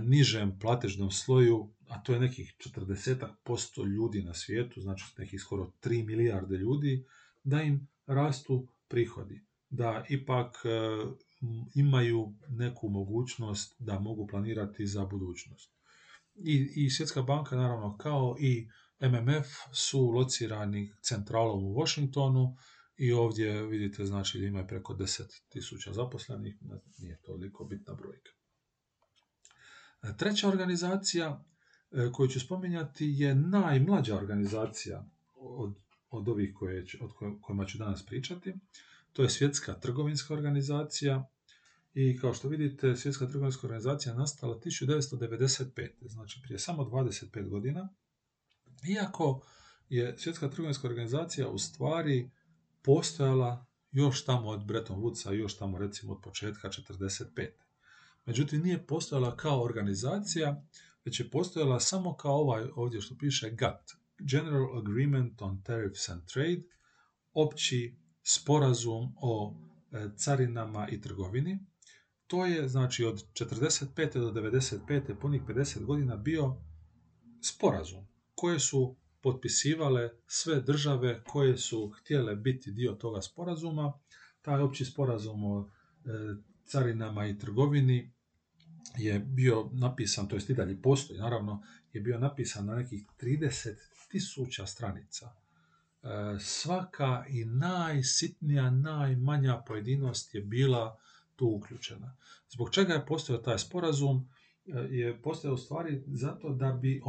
nižem 0.01 0.59
platežnom 0.59 1.11
sloju, 1.11 1.69
a 1.87 2.03
to 2.03 2.13
je 2.13 2.19
nekih 2.19 2.55
40% 2.59 3.87
ljudi 3.87 4.21
na 4.21 4.33
svijetu, 4.33 4.81
znači 4.81 5.03
nekih 5.17 5.41
skoro 5.41 5.71
3 5.83 6.05
milijarde 6.05 6.57
ljudi, 6.57 7.05
da 7.43 7.61
im 7.61 7.87
rastu 8.05 8.67
prihodi, 8.87 9.41
da 9.69 10.05
ipak 10.09 10.55
imaju 11.75 12.33
neku 12.49 12.89
mogućnost 12.89 13.75
da 13.79 13.99
mogu 13.99 14.27
planirati 14.27 14.87
za 14.87 15.05
budućnost. 15.05 15.71
I, 16.35 16.71
i 16.75 16.89
Svjetska 16.89 17.21
banka, 17.21 17.55
naravno, 17.55 17.97
kao 17.97 18.35
i 18.39 18.67
MMF 19.01 19.47
su 19.71 20.09
locirani 20.09 20.91
centralom 21.01 21.63
u 21.63 21.73
Washingtonu 21.73 22.55
i 22.97 23.11
ovdje 23.11 23.67
vidite 23.67 24.05
znači 24.05 24.39
da 24.39 24.45
imaju 24.45 24.67
preko 24.67 24.93
10.000 24.93 25.93
zaposlenih, 25.93 26.57
nije 26.97 27.21
toliko 27.21 27.65
bitna 27.65 27.93
brojka. 27.93 28.36
Treća 30.17 30.47
organizacija 30.47 31.45
e, 31.91 32.11
koju 32.11 32.27
ću 32.29 32.39
spominjati 32.39 33.05
je 33.17 33.35
najmlađa 33.35 34.15
organizacija 34.15 35.05
od, 35.35 35.75
od 36.09 36.29
ovih 36.29 36.53
koje, 36.55 36.85
od 37.01 37.11
kojima 37.41 37.65
ću 37.65 37.77
danas 37.77 38.05
pričati. 38.05 38.53
To 39.13 39.23
je 39.23 39.29
Svjetska 39.29 39.73
trgovinska 39.73 40.33
organizacija 40.33 41.29
i 41.93 42.17
kao 42.19 42.33
što 42.33 42.47
vidite 42.47 42.95
Svjetska 42.95 43.27
trgovinska 43.27 43.67
organizacija 43.67 44.15
nastala 44.15 44.59
1995. 44.59 45.89
znači 46.01 46.39
prije 46.43 46.59
samo 46.59 46.83
25 46.83 47.49
godina. 47.49 47.89
Iako 48.89 49.41
je 49.89 50.17
Svjetska 50.17 50.49
trgovinska 50.49 50.87
organizacija 50.87 51.49
u 51.49 51.57
stvari 51.57 52.31
postojala 52.81 53.65
još 53.91 54.25
tamo 54.25 54.47
od 54.47 54.65
Bretton 54.65 55.01
Woodsa, 55.01 55.31
još 55.31 55.57
tamo 55.57 55.77
recimo 55.77 56.13
od 56.13 56.19
početka 56.23 56.69
45. 56.69 57.47
Međutim, 58.27 58.61
nije 58.61 58.85
postojala 58.87 59.37
kao 59.37 59.63
organizacija, 59.63 60.63
već 61.05 61.19
je 61.19 61.29
postojala 61.29 61.79
samo 61.79 62.15
kao 62.15 62.35
ovaj 62.35 62.67
ovdje 62.75 63.01
što 63.01 63.15
piše 63.17 63.49
GATT, 63.49 63.91
General 64.19 64.77
Agreement 64.77 65.41
on 65.41 65.61
Tariffs 65.63 66.09
and 66.09 66.21
Trade, 66.25 66.63
opći 67.33 67.97
sporazum 68.23 69.13
o 69.21 69.55
e, 69.91 70.09
carinama 70.15 70.87
i 70.89 71.01
trgovini. 71.01 71.59
To 72.27 72.45
je 72.45 72.67
znači 72.67 73.05
od 73.05 73.25
45. 73.33 74.19
do 74.19 74.41
95. 74.41 75.19
punih 75.21 75.41
50 75.41 75.85
godina 75.85 76.15
bio 76.15 76.55
sporazum 77.41 78.07
koje 78.35 78.59
su 78.59 78.95
potpisivale 79.21 80.09
sve 80.25 80.61
države 80.61 81.23
koje 81.23 81.57
su 81.57 81.89
htjele 81.89 82.35
biti 82.35 82.71
dio 82.71 82.91
toga 82.91 83.21
sporazuma. 83.21 83.93
Taj 84.41 84.61
opći 84.61 84.85
sporazum 84.85 85.43
o 85.43 85.69
e, 85.69 86.09
carinama 86.65 87.27
i 87.27 87.37
trgovini 87.37 88.16
je 88.97 89.19
bio 89.19 89.69
napisan, 89.73 90.27
to 90.27 90.35
jest 90.35 90.49
i 90.49 90.53
dalje 90.53 90.81
postoji, 90.81 91.19
naravno, 91.19 91.63
je 91.93 92.01
bio 92.01 92.19
napisan 92.19 92.65
na 92.65 92.75
nekih 92.75 93.05
30 93.21 93.75
tisuća 94.11 94.65
stranica. 94.65 95.25
E, 96.03 96.07
svaka 96.39 97.25
i 97.29 97.45
najsitnija, 97.45 98.69
najmanja 98.69 99.63
pojedinost 99.67 100.35
je 100.35 100.41
bila 100.41 100.99
tu 101.35 101.47
uključena. 101.47 102.15
Zbog 102.49 102.69
čega 102.69 102.93
je 102.93 103.05
postojao 103.05 103.41
taj 103.41 103.57
sporazum? 103.57 104.29
je 104.89 105.21
postoje 105.21 105.53
u 105.53 105.57
stvari 105.57 106.03
zato 106.07 106.49
da 106.49 106.71
bi 106.71 107.01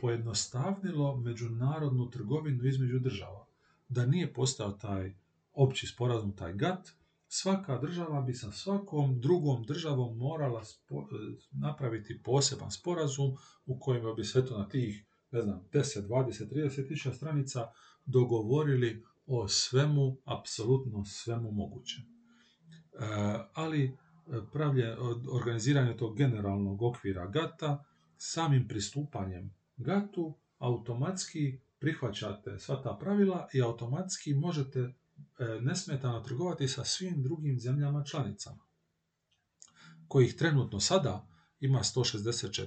pojednostavnilo 0.00 1.16
međunarodnu 1.16 2.10
trgovinu 2.10 2.64
između 2.64 2.98
država. 2.98 3.46
Da 3.88 4.06
nije 4.06 4.32
postao 4.32 4.72
taj 4.72 5.14
opći 5.52 5.86
sporazum, 5.86 6.36
taj 6.36 6.52
GATT, 6.52 6.90
svaka 7.28 7.78
država 7.78 8.20
bi 8.20 8.34
sa 8.34 8.52
svakom 8.52 9.20
drugom 9.20 9.62
državom 9.62 10.18
morala 10.18 10.62
napraviti 11.52 12.22
poseban 12.24 12.70
sporazum 12.70 13.36
u 13.66 13.78
kojem 13.80 14.16
bi 14.16 14.24
sve 14.24 14.46
to 14.46 14.58
na 14.58 14.68
tih 14.68 15.06
ne 15.34 15.42
znam, 15.42 15.60
10, 15.72 16.08
20, 16.08 16.48
30 16.52 16.88
tisuća 16.88 17.12
stranica 17.12 17.66
dogovorili 18.04 19.04
o 19.26 19.48
svemu, 19.48 20.16
apsolutno 20.24 21.04
svemu 21.04 21.52
mogućem. 21.52 22.02
E, 22.02 22.06
ali 23.54 23.96
pravlje, 24.52 24.96
organiziranje 25.32 25.96
tog 25.96 26.16
generalnog 26.16 26.82
okvira 26.82 27.26
GATA, 27.26 27.84
samim 28.16 28.68
pristupanjem 28.68 29.54
GATU 29.76 30.34
automatski 30.58 31.60
prihvaćate 31.78 32.58
sva 32.58 32.82
ta 32.82 32.96
pravila 33.00 33.48
i 33.54 33.62
automatski 33.62 34.34
možete 34.34 34.78
e, 34.78 34.94
nesmetano 35.60 36.20
trgovati 36.20 36.68
sa 36.68 36.84
svim 36.84 37.22
drugim 37.22 37.60
zemljama 37.60 38.04
članicama, 38.04 38.66
kojih 40.08 40.36
trenutno 40.36 40.80
sada 40.80 41.28
ima 41.60 41.78
164. 41.78 42.66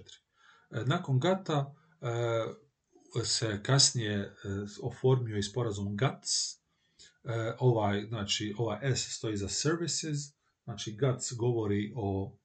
E, 0.71 0.83
nakon 0.85 1.19
GATA 1.19 1.75
e, 2.01 3.23
se 3.23 3.59
kasnije 3.63 4.35
oformio 4.83 5.37
i 5.37 5.43
sporazum 5.43 5.95
GATS, 5.95 6.29
ovaj, 7.59 8.05
znači, 8.07 8.55
ova 8.57 8.79
S 8.83 9.17
stoji 9.17 9.37
za 9.37 9.49
Services, 9.49 10.37
Znači, 10.67 10.91
GATS 10.91 11.33
govori 11.33 11.93
o 11.95 12.37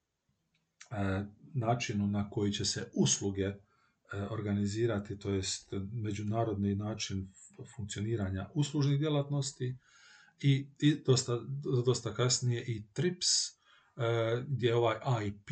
e, 0.90 1.24
načinu 1.54 2.06
na 2.06 2.30
koji 2.30 2.52
će 2.52 2.64
se 2.64 2.90
usluge 2.94 3.42
e, 3.42 3.56
organizirati, 4.30 5.18
to 5.18 5.30
jest 5.30 5.72
međunarodni 5.92 6.74
način 6.74 7.28
funkcioniranja 7.76 8.50
uslužnih 8.54 8.98
djelatnosti 8.98 9.76
i, 10.42 10.68
i 10.78 11.02
dosta, 11.06 11.40
dosta 11.84 12.14
kasnije 12.14 12.64
i 12.66 12.86
TRIPS, 12.92 13.26
e, 13.26 13.52
gdje 14.48 14.74
ovaj 14.74 14.96
IP 15.26 15.50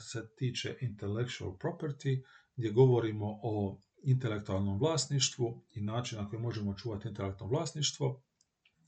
se 0.00 0.28
tiče 0.36 0.76
intellectual 0.80 1.58
property, 1.58 2.22
gdje 2.56 2.70
govorimo 2.70 3.26
o 3.42 3.80
intelektualnom 4.02 4.78
vlasništvu 4.78 5.64
i 5.74 5.80
način 5.80 6.18
na 6.18 6.28
koji 6.28 6.42
možemo 6.42 6.74
čuvati 6.74 7.08
intelektualno 7.08 7.56
vlasništvo. 7.56 8.22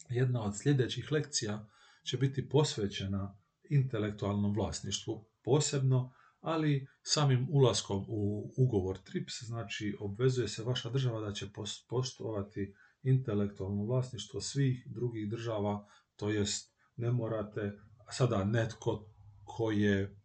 Jedna 0.09 0.43
od 0.43 0.59
sljedećih 0.59 1.13
lekcija 1.13 1.69
će 2.05 2.17
biti 2.17 2.49
posvećena 2.49 3.39
intelektualnom 3.71 4.55
vlasništvu 4.55 5.27
posebno, 5.45 6.13
ali 6.41 6.87
samim 7.03 7.49
ulaskom 7.51 8.05
u 8.09 8.53
ugovor 8.57 8.99
TRIPS, 8.99 9.43
znači 9.43 9.97
obvezuje 10.01 10.49
se 10.49 10.63
vaša 10.63 10.91
država 10.91 11.21
da 11.21 11.33
će 11.33 11.47
poštovati 11.89 12.75
intelektualno 13.03 13.85
vlasništvo 13.85 14.41
svih 14.41 14.87
drugih 14.87 15.29
država, 15.29 15.87
to 16.17 16.31
jest 16.31 16.75
ne 16.97 17.13
morate 17.13 17.79
sada 18.11 18.45
netko 18.45 19.05
koji 19.45 19.81
je 19.81 20.19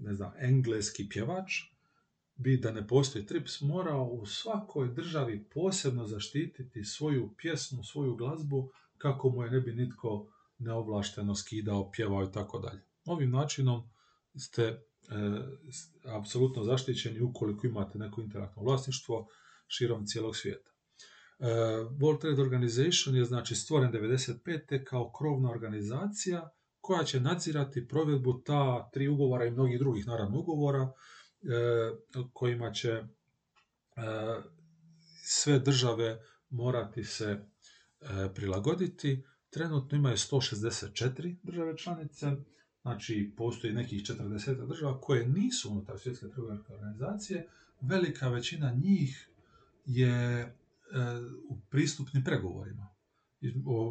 ne 0.00 0.14
znam, 0.14 0.32
engleski 0.38 1.08
pjevač, 1.08 1.52
bi 2.36 2.56
da 2.56 2.72
ne 2.72 2.86
postoji 2.86 3.26
TRIPS, 3.26 3.60
morao 3.60 4.04
u 4.04 4.26
svakoj 4.26 4.88
državi 4.88 5.44
posebno 5.54 6.06
zaštititi 6.06 6.84
svoju 6.84 7.34
pjesmu, 7.36 7.84
svoju 7.84 8.16
glazbu, 8.16 8.70
kako 8.98 9.30
mu 9.30 9.42
je 9.42 9.50
ne 9.50 9.60
bi 9.60 9.72
nitko 9.72 10.28
neovlašteno 10.58 11.34
skidao, 11.34 11.90
pjevao 11.90 12.24
i 12.24 12.32
tako 12.32 12.58
dalje. 12.58 12.80
Ovim 13.04 13.30
načinom 13.30 13.90
ste 14.36 14.62
e, 14.62 14.78
apsolutno 16.04 16.64
zaštićeni 16.64 17.20
ukoliko 17.20 17.66
imate 17.66 17.98
neko 17.98 18.20
interaktno 18.20 18.62
vlasništvo 18.62 19.28
širom 19.66 20.06
cijelog 20.06 20.36
svijeta. 20.36 20.70
E, 21.38 21.44
World 22.00 22.20
Trade 22.20 22.42
Organization 22.42 23.16
je 23.16 23.24
znači 23.24 23.54
stvoren 23.54 23.92
95. 23.92 24.84
kao 24.84 25.12
krovna 25.12 25.50
organizacija 25.50 26.50
koja 26.80 27.04
će 27.04 27.20
nadzirati 27.20 27.88
provedbu 27.88 28.42
ta 28.42 28.90
tri 28.92 29.08
ugovora 29.08 29.44
i 29.44 29.50
mnogih 29.50 29.78
drugih 29.78 30.06
naravno 30.06 30.38
ugovora 30.38 30.82
e, 30.82 30.92
kojima 32.32 32.72
će 32.72 32.88
e, 32.88 33.04
sve 35.24 35.58
države 35.58 36.18
morati 36.50 37.04
se 37.04 37.44
prilagoditi 38.34 39.22
Trenutno 39.50 39.98
imaju 39.98 40.16
164 40.16 41.36
države 41.42 41.76
članice, 41.76 42.26
znači 42.82 43.32
postoji 43.36 43.72
nekih 43.72 44.02
40 44.02 44.66
država 44.66 45.00
koje 45.00 45.28
nisu 45.28 45.70
unutar 45.70 45.98
svjetske 45.98 46.28
trgovinske 46.28 46.72
organizacije. 46.72 47.48
Velika 47.80 48.28
većina 48.28 48.72
njih 48.72 49.30
je 49.84 50.54
u 51.48 51.60
pristupnim 51.70 52.24
pregovorima. 52.24 52.88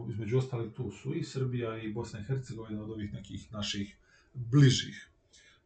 Između 0.09 0.37
ostalih 0.37 0.73
tu 0.73 0.91
su 0.91 1.15
i 1.15 1.23
Srbija 1.23 1.77
i 1.77 1.93
Bosna 1.93 2.19
i 2.19 2.23
Hercegovina 2.23 2.83
od 2.83 2.89
ovih 2.89 3.13
nekih 3.13 3.51
naših 3.51 3.97
bližih. 4.33 5.09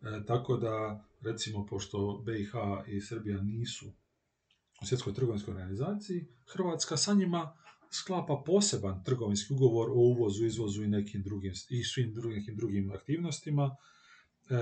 E, 0.01 0.25
tako 0.27 0.57
da, 0.57 1.03
recimo, 1.21 1.65
pošto 1.65 2.23
BiH 2.25 2.51
i 2.87 3.01
Srbija 3.01 3.41
nisu 3.41 3.87
u 4.81 4.85
svjetskoj 4.85 5.13
trgovinskoj 5.13 5.51
organizaciji, 5.51 6.27
Hrvatska 6.45 6.97
sa 6.97 7.13
njima 7.13 7.57
sklapa 7.91 8.43
poseban 8.45 9.03
trgovinski 9.03 9.53
ugovor 9.53 9.89
o 9.89 9.95
uvozu, 9.95 10.45
izvozu 10.45 10.83
i 10.83 10.87
nekim 10.87 11.23
drugim 11.23 11.53
i 11.69 11.83
svim 11.83 12.13
drugim, 12.13 12.55
drugim 12.55 12.91
aktivnostima. 12.91 13.75
E, 14.49 14.55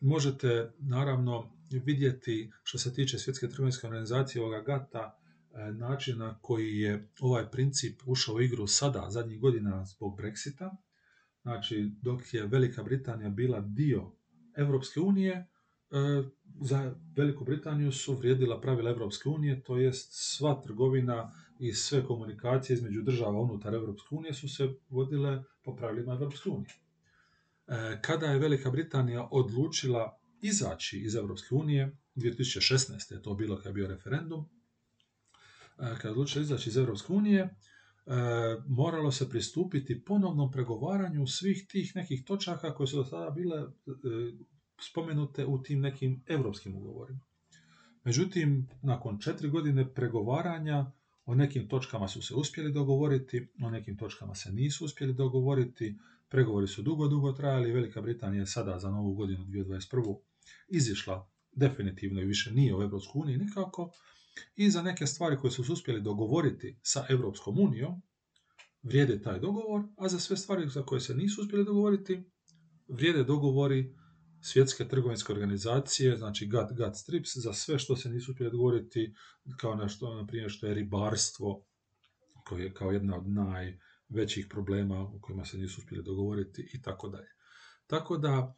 možete 0.00 0.72
naravno 0.78 1.52
vidjeti 1.70 2.50
što 2.62 2.78
se 2.78 2.94
tiče 2.94 3.18
svjetske 3.18 3.48
trgovinske 3.48 3.86
organizacije 3.86 4.42
ovoga 4.42 4.60
GATA 4.60 5.14
e, 5.14 5.27
način 5.72 6.18
na 6.18 6.38
koji 6.42 6.78
je 6.78 7.08
ovaj 7.20 7.50
princip 7.50 8.02
ušao 8.06 8.34
u 8.34 8.40
igru 8.40 8.66
sada, 8.66 9.06
zadnjih 9.10 9.40
godina 9.40 9.84
zbog 9.84 10.20
Brexita. 10.20 10.76
Znači, 11.42 11.92
dok 12.02 12.34
je 12.34 12.46
Velika 12.46 12.82
Britanija 12.82 13.30
bila 13.30 13.60
dio 13.60 14.12
Europske 14.56 15.00
unije, 15.00 15.32
e, 15.32 15.46
za 16.60 16.94
Veliku 17.16 17.44
Britaniju 17.44 17.92
su 17.92 18.14
vrijedila 18.14 18.60
pravila 18.60 18.90
Europske 18.90 19.28
unije, 19.28 19.62
to 19.62 19.76
jest 19.76 20.08
sva 20.12 20.60
trgovina 20.62 21.32
i 21.58 21.72
sve 21.72 22.04
komunikacije 22.04 22.74
između 22.74 23.02
država 23.02 23.40
unutar 23.40 23.74
Europske 23.74 24.14
unije 24.14 24.34
su 24.34 24.48
se 24.48 24.68
vodile 24.88 25.42
po 25.64 25.76
pravilima 25.76 26.12
Europske 26.12 26.50
unije. 26.50 26.74
E, 27.66 27.98
kada 28.02 28.26
je 28.26 28.38
Velika 28.38 28.70
Britanija 28.70 29.28
odlučila 29.30 30.18
izaći 30.42 30.98
iz 30.98 31.14
Europske 31.14 31.54
unije, 31.54 31.96
2016. 32.16 33.12
je 33.12 33.22
to 33.22 33.34
bilo 33.34 33.56
kad 33.56 33.66
je 33.66 33.72
bio 33.72 33.88
referendum, 33.88 34.48
e, 35.78 35.94
kada 35.96 36.08
je 36.08 36.12
odlučila 36.12 36.42
izaći 36.42 36.68
iz 36.68 36.76
Europske 36.76 37.12
unije, 37.12 37.48
moralo 38.68 39.10
se 39.10 39.30
pristupiti 39.30 40.04
ponovnom 40.04 40.50
pregovaranju 40.50 41.26
svih 41.26 41.66
tih 41.70 41.92
nekih 41.94 42.24
točaka 42.24 42.74
koje 42.74 42.86
su 42.86 42.96
do 42.96 43.04
sada 43.04 43.30
bile 43.30 43.66
spomenute 44.80 45.46
u 45.46 45.62
tim 45.62 45.80
nekim 45.80 46.24
europskim 46.26 46.76
ugovorima. 46.76 47.20
Međutim, 48.04 48.68
nakon 48.82 49.20
četiri 49.20 49.48
godine 49.48 49.94
pregovaranja 49.94 50.92
o 51.24 51.34
nekim 51.34 51.68
točkama 51.68 52.08
su 52.08 52.22
se 52.22 52.34
uspjeli 52.34 52.72
dogovoriti, 52.72 53.48
o 53.62 53.70
nekim 53.70 53.96
točkama 53.96 54.34
se 54.34 54.52
nisu 54.52 54.84
uspjeli 54.84 55.14
dogovoriti, 55.14 55.98
pregovori 56.28 56.66
su 56.66 56.82
dugo, 56.82 57.08
dugo 57.08 57.32
trajali, 57.32 57.72
Velika 57.72 58.00
Britanija 58.00 58.40
je 58.40 58.46
sada 58.46 58.78
za 58.78 58.90
novu 58.90 59.14
godinu 59.14 59.44
2021. 59.44 60.18
izišla 60.68 61.30
definitivno 61.52 62.20
i 62.20 62.24
više 62.24 62.52
nije 62.52 62.74
u 62.74 62.82
EU 62.82 62.90
nikako 63.26 63.90
i 64.56 64.70
za 64.70 64.82
neke 64.82 65.06
stvari 65.06 65.36
koje 65.36 65.50
su 65.50 65.72
uspjeli 65.72 66.02
dogovoriti 66.02 66.78
sa 66.82 67.06
Europskom 67.08 67.58
unijom 67.58 68.02
vrijede 68.82 69.22
taj 69.22 69.38
dogovor, 69.38 69.82
a 69.96 70.08
za 70.08 70.18
sve 70.18 70.36
stvari 70.36 70.68
za 70.68 70.82
koje 70.82 71.00
se 71.00 71.14
nisu 71.14 71.42
uspjeli 71.42 71.64
dogovoriti 71.64 72.22
vrijede 72.88 73.24
dogovori 73.24 73.94
svjetske 74.40 74.88
trgovinske 74.88 75.32
organizacije, 75.32 76.16
znači 76.16 76.46
GATT, 76.46 76.72
GATT 76.72 76.96
strips, 76.96 77.36
za 77.36 77.52
sve 77.52 77.78
što 77.78 77.96
se 77.96 78.10
nisu 78.10 78.30
uspjeli 78.32 78.50
dogovoriti, 78.50 79.14
kao 79.56 79.74
nešto, 79.74 80.14
na 80.14 80.26
primjer, 80.26 80.50
što 80.50 80.66
je 80.66 80.74
ribarstvo, 80.74 81.64
koje 82.44 82.64
je 82.64 82.74
kao 82.74 82.90
jedna 82.90 83.16
od 83.16 83.24
najvećih 83.28 84.46
problema 84.50 85.02
u 85.02 85.20
kojima 85.20 85.44
se 85.44 85.58
nisu 85.58 85.80
uspjeli 85.80 86.04
dogovoriti 86.04 86.70
i 86.74 86.82
tako 86.82 87.08
dalje. 87.08 87.28
Tako 87.86 88.18
da, 88.18 88.54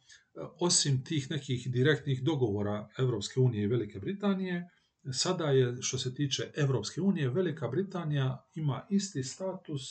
osim 0.59 1.03
tih 1.03 1.31
nekih 1.31 1.71
direktnih 1.71 2.23
dogovora 2.23 2.89
Europske 2.97 3.39
unije 3.39 3.63
i 3.63 3.67
Velike 3.67 3.99
Britanije, 3.99 4.69
sada 5.13 5.45
je, 5.45 5.77
što 5.81 5.97
se 5.97 6.13
tiče 6.13 6.51
Europske 6.55 7.01
unije, 7.01 7.29
Velika 7.29 7.67
Britanija 7.67 8.45
ima 8.55 8.85
isti 8.89 9.23
status 9.23 9.81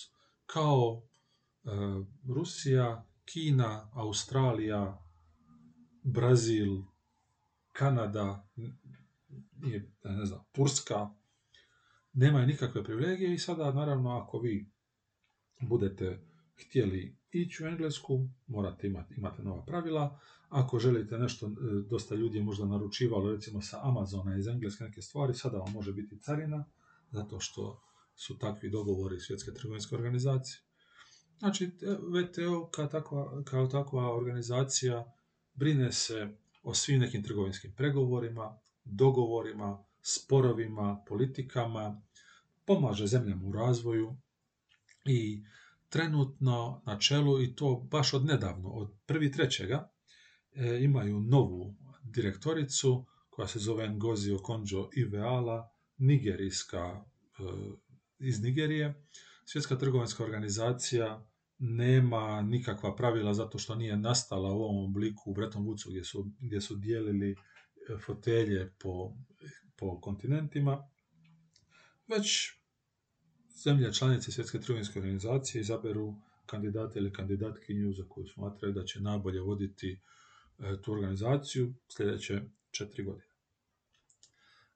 kao 0.47 1.03
e, 1.65 1.69
Rusija, 2.29 3.07
Kina, 3.25 3.91
Australija, 3.95 4.99
Brazil, 6.03 6.83
Kanada, 7.73 8.49
ne 10.05 10.27
znam, 10.27 10.45
Turska, 10.53 11.11
nemaju 12.13 12.47
nikakve 12.47 12.85
privilegije 12.85 13.35
i 13.35 13.39
sada 13.39 13.73
naravno 13.73 14.11
ako 14.11 14.39
vi 14.39 14.71
budete 15.61 16.21
htjeli 16.55 17.17
ići 17.31 17.65
u 17.65 17.67
Englesku, 17.67 18.29
morate 18.47 18.87
imati, 18.87 19.15
imate 19.15 19.43
nova 19.43 19.65
pravila. 19.65 20.21
Ako 20.51 20.79
želite 20.79 21.19
nešto, 21.19 21.47
e, 21.47 21.51
dosta 21.91 22.15
ljudi 22.15 22.39
je 22.39 22.45
možda 22.45 22.67
naručivalo 22.67 23.33
recimo 23.33 23.63
sa 23.63 23.81
Amazona 23.83 24.37
iz 24.37 24.47
Engleske 24.47 24.85
neke 24.85 25.03
stvari, 25.03 25.35
sada 25.35 25.59
vam 25.59 25.73
može 25.73 25.93
biti 25.93 26.19
carina, 26.19 26.65
zato 27.11 27.41
što 27.41 27.83
su 28.15 28.39
takvi 28.39 28.71
dogovori 28.71 29.21
svjetske 29.21 29.55
trgovinske 29.55 29.95
organizacije. 29.95 30.61
Znači, 31.39 31.71
VTO 31.87 32.69
kao 32.71 32.87
takva, 32.87 33.43
kao 33.45 33.67
takva 33.67 34.17
organizacija 34.17 35.13
brine 35.55 35.93
se 35.93 36.29
o 36.63 36.75
svim 36.75 37.01
nekim 37.01 37.23
trgovinskim 37.23 37.73
pregovorima, 37.77 38.59
dogovorima, 38.85 39.85
sporovima, 40.03 41.05
politikama, 41.09 42.03
pomaže 42.65 43.07
zemljama 43.07 43.49
u 43.49 43.53
razvoju 43.53 44.17
i 45.05 45.45
trenutno 45.89 46.83
na 46.87 46.99
čelu, 46.99 47.43
i 47.43 47.55
to 47.55 47.87
baš 47.91 48.15
od 48.15 48.25
nedavno, 48.25 48.69
od 48.69 48.93
prvi 49.07 49.33
trećega, 49.33 49.91
imaju 50.81 51.21
novu 51.21 51.75
direktoricu 52.03 53.07
koja 53.31 53.49
se 53.49 53.59
zove 53.59 53.89
Ngozi 53.89 54.33
Okonjo 54.33 54.89
Iweala, 54.97 55.69
nigerijska 55.99 56.79
e, 56.79 57.43
iz 58.19 58.43
Nigerije. 58.43 59.05
Svjetska 59.45 59.77
trgovinska 59.77 60.25
organizacija 60.25 61.27
nema 61.59 62.43
nikakva 62.43 62.97
pravila 62.97 63.35
zato 63.35 63.59
što 63.59 63.75
nije 63.75 63.97
nastala 63.97 64.53
u 64.53 64.63
ovom 64.63 64.85
obliku 64.85 65.31
u 65.31 65.35
Bretton 65.35 65.67
Woodsu 65.67 65.91
gdje 65.91 66.05
su, 66.05 66.31
gdje 66.41 66.61
su 66.61 66.77
dijelili 66.77 67.31
e, 67.31 67.37
fotelje 68.07 68.73
po, 68.79 69.13
po 69.77 70.01
kontinentima, 70.01 70.89
već 72.09 72.53
zemlje 73.65 73.93
članice 73.93 74.33
Svjetske 74.33 74.61
trgovinske 74.61 74.99
organizacije 74.99 75.61
izaberu 75.61 76.15
kandidate 76.47 76.99
ili 76.99 77.13
kandidatkinju 77.13 77.93
za 77.93 78.05
koju 78.09 78.27
smatraju 78.27 78.75
da 78.75 78.85
će 78.85 79.01
najbolje 79.01 79.41
voditi 79.41 79.93
e, 79.93 79.99
tu 80.83 80.93
organizaciju 80.93 81.75
sljedeće 81.89 82.43
četiri 82.71 83.05
godine. 83.05 83.31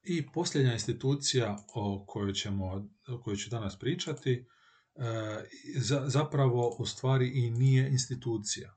I 0.03 0.27
posljednja 0.33 0.73
institucija 0.73 1.57
o 1.75 2.05
kojoj, 2.07 2.33
ćemo, 2.33 2.89
o 3.09 3.21
kojoj 3.23 3.37
ću 3.37 3.51
danas 3.51 3.79
pričati 3.79 4.47
zapravo 6.07 6.77
u 6.79 6.87
stvari 6.87 7.29
i 7.29 7.51
nije 7.51 7.89
institucija. 7.89 8.75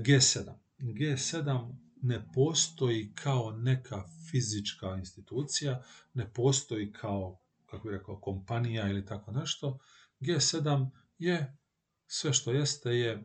G7. 0.00 0.54
G7 0.78 1.74
ne 2.02 2.28
postoji 2.34 3.12
kao 3.14 3.52
neka 3.52 4.04
fizička 4.30 4.96
institucija, 4.96 5.82
ne 6.14 6.32
postoji 6.32 6.92
kao, 6.92 7.40
kako 7.66 7.88
bih 7.88 7.98
rekao, 7.98 8.20
kompanija 8.20 8.88
ili 8.88 9.06
tako 9.06 9.32
nešto. 9.32 9.78
G7 10.20 10.90
je 11.18 11.56
sve 12.06 12.32
što 12.32 12.52
jeste 12.52 12.90
je 12.90 13.12
e, 13.12 13.24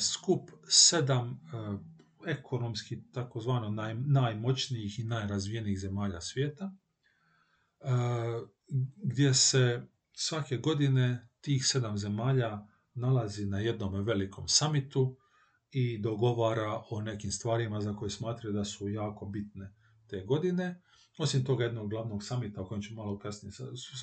skup 0.00 0.50
sedam 0.68 1.30
e, 1.30 1.97
ekonomski 2.26 3.02
takozvano 3.12 3.70
naj, 3.70 3.94
najmoćnijih 3.94 4.98
i 4.98 5.04
najrazvijenijih 5.04 5.80
zemalja 5.80 6.20
svijeta, 6.20 6.76
e, 7.80 7.86
gdje 8.96 9.34
se 9.34 9.82
svake 10.12 10.56
godine 10.56 11.28
tih 11.40 11.66
sedam 11.66 11.98
zemalja 11.98 12.66
nalazi 12.94 13.46
na 13.46 13.60
jednom 13.60 14.04
velikom 14.04 14.48
samitu 14.48 15.16
i 15.70 15.98
dogovara 15.98 16.82
o 16.90 17.00
nekim 17.00 17.32
stvarima 17.32 17.80
za 17.80 17.96
koje 17.96 18.10
smatraju 18.10 18.54
da 18.54 18.64
su 18.64 18.88
jako 18.88 19.26
bitne 19.26 19.74
te 20.06 20.24
godine. 20.24 20.82
Osim 21.18 21.44
toga 21.44 21.64
jednog 21.64 21.90
glavnog 21.90 22.24
samita, 22.24 22.62
o 22.62 22.66
kojem 22.66 22.82
ću 22.82 22.94
malo 22.94 23.18
kasnije 23.18 23.52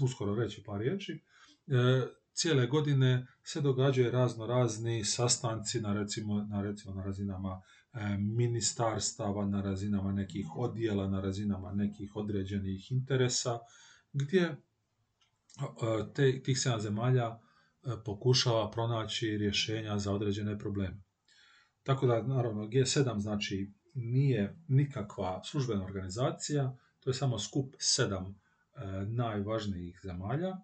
uskoro 0.03 0.35
reći 0.35 0.63
par 0.63 0.79
riječi, 0.79 1.11
e, 1.11 1.21
cijele 2.33 2.67
godine 2.67 3.27
se 3.43 3.61
događaju 3.61 4.11
razno 4.11 4.45
razni 4.45 5.03
sastanci 5.03 5.81
na 5.81 5.93
recimo 5.93 6.43
na, 6.43 6.61
recimo, 6.61 6.95
na 6.95 7.03
razinama 7.03 7.61
ministarstava, 8.19 9.45
na 9.45 9.61
razinama 9.61 10.11
nekih 10.11 10.47
odjela, 10.55 11.07
na 11.07 11.21
razinama 11.21 11.73
nekih 11.73 12.15
određenih 12.15 12.91
interesa, 12.91 13.59
gdje 14.13 14.55
te, 16.13 16.43
tih 16.43 16.57
7 16.57 16.79
zemalja 16.79 17.25
e, 17.27 17.37
pokušava 18.05 18.71
pronaći 18.71 19.37
rješenja 19.37 19.99
za 19.99 20.13
određene 20.13 20.59
probleme. 20.59 21.03
Tako 21.83 22.07
da, 22.07 22.21
naravno, 22.23 22.65
G7 22.67 23.19
znači 23.19 23.73
nije 23.93 24.57
nikakva 24.67 25.43
službena 25.43 25.85
organizacija, 25.85 26.77
to 26.99 27.09
je 27.09 27.13
samo 27.13 27.39
skup 27.39 27.73
sedam 27.77 28.25
e, 28.25 28.35
najvažnijih 29.07 29.99
zemalja 30.03 30.57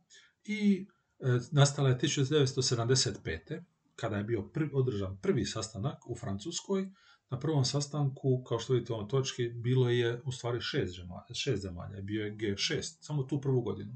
i 0.44 0.88
e, 1.20 1.40
nastala 1.52 1.90
je 1.90 1.98
1975. 1.98 3.62
kada 3.96 4.18
je 4.18 4.24
bio 4.24 4.50
održan 4.74 5.18
prvi 5.22 5.46
sastanak 5.46 6.10
u 6.10 6.16
Francuskoj. 6.16 6.90
Na 7.32 7.40
prvom 7.40 7.66
sastanku, 7.66 8.44
kao 8.44 8.60
što 8.60 8.74
vidite 8.74 8.94
u 8.94 9.08
točki, 9.08 9.50
bilo 9.50 9.90
je 9.90 10.22
u 10.26 10.32
stvari 10.32 10.62
šest 10.62 10.96
zemalja, 10.96 11.34
šest 11.34 11.62
zemalja, 11.62 12.02
bio 12.02 12.26
je 12.26 12.36
G6, 12.36 12.98
samo 13.02 13.24
tu 13.24 13.42
prvu 13.42 13.62
godinu. 13.62 13.94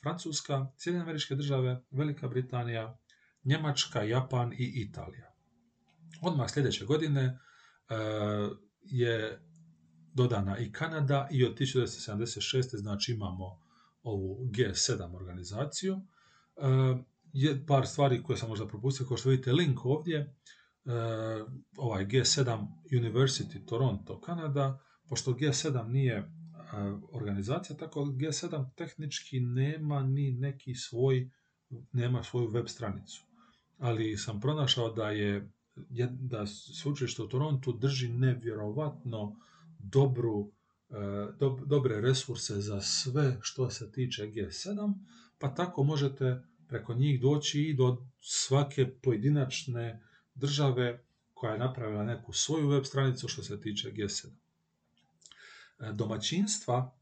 Francuska, 0.00 0.72
Sjedinjene 0.76 1.02
američke 1.02 1.34
države, 1.34 1.82
Velika 1.90 2.28
Britanija, 2.28 2.98
Njemačka, 3.44 4.02
Japan 4.02 4.52
i 4.52 4.72
Italija. 4.74 5.34
Odmah 6.22 6.50
sljedeće 6.50 6.84
godine 6.84 7.22
e, 7.22 7.38
je 8.82 9.40
dodana 10.14 10.58
i 10.58 10.72
Kanada 10.72 11.28
i 11.30 11.44
od 11.44 11.58
1976. 11.58 12.76
znači 12.76 13.12
imamo 13.12 13.60
ovu 14.02 14.46
G7 14.46 15.16
organizaciju. 15.16 15.94
E, 15.96 16.00
je 17.32 17.66
par 17.66 17.86
stvari 17.86 18.22
koje 18.22 18.36
sam 18.36 18.48
možda 18.48 18.68
propustio, 18.68 19.06
kao 19.06 19.16
što 19.16 19.28
vidite 19.28 19.52
link 19.52 19.84
ovdje, 19.84 20.36
ovaj 21.76 22.06
G7 22.06 22.66
University 22.92 23.66
Toronto, 23.66 24.20
Kanada, 24.20 24.78
pošto 25.08 25.32
G7 25.32 25.88
nije 25.88 26.30
organizacija, 27.12 27.76
tako 27.76 28.00
G7 28.00 28.70
tehnički 28.76 29.40
nema 29.40 30.02
ni 30.02 30.32
neki 30.32 30.74
svoj, 30.74 31.30
nema 31.92 32.22
svoju 32.22 32.48
web 32.48 32.66
stranicu. 32.66 33.22
Ali 33.78 34.16
sam 34.16 34.40
pronašao 34.40 34.92
da 34.92 35.10
je 35.10 35.52
da 36.10 36.46
sveučilište 36.46 37.22
u 37.22 37.28
Torontu 37.28 37.72
drži 37.72 38.08
nevjerovatno 38.08 39.36
dobru, 39.78 40.52
e, 40.90 40.94
dobre 41.66 42.00
resurse 42.00 42.60
za 42.60 42.80
sve 42.80 43.38
što 43.40 43.70
se 43.70 43.92
tiče 43.92 44.22
G7, 44.22 44.94
pa 45.38 45.54
tako 45.54 45.84
možete 45.84 46.42
preko 46.68 46.94
njih 46.94 47.20
doći 47.20 47.62
i 47.62 47.74
do 47.74 48.06
svake 48.20 48.86
pojedinačne 49.02 50.07
države 50.38 51.04
koja 51.34 51.52
je 51.52 51.58
napravila 51.58 52.04
neku 52.04 52.32
svoju 52.32 52.68
web 52.68 52.84
stranicu 52.84 53.28
što 53.28 53.42
se 53.42 53.60
tiče 53.60 53.92
G7. 53.92 54.26
E, 55.80 55.92
domaćinstva 55.92 56.94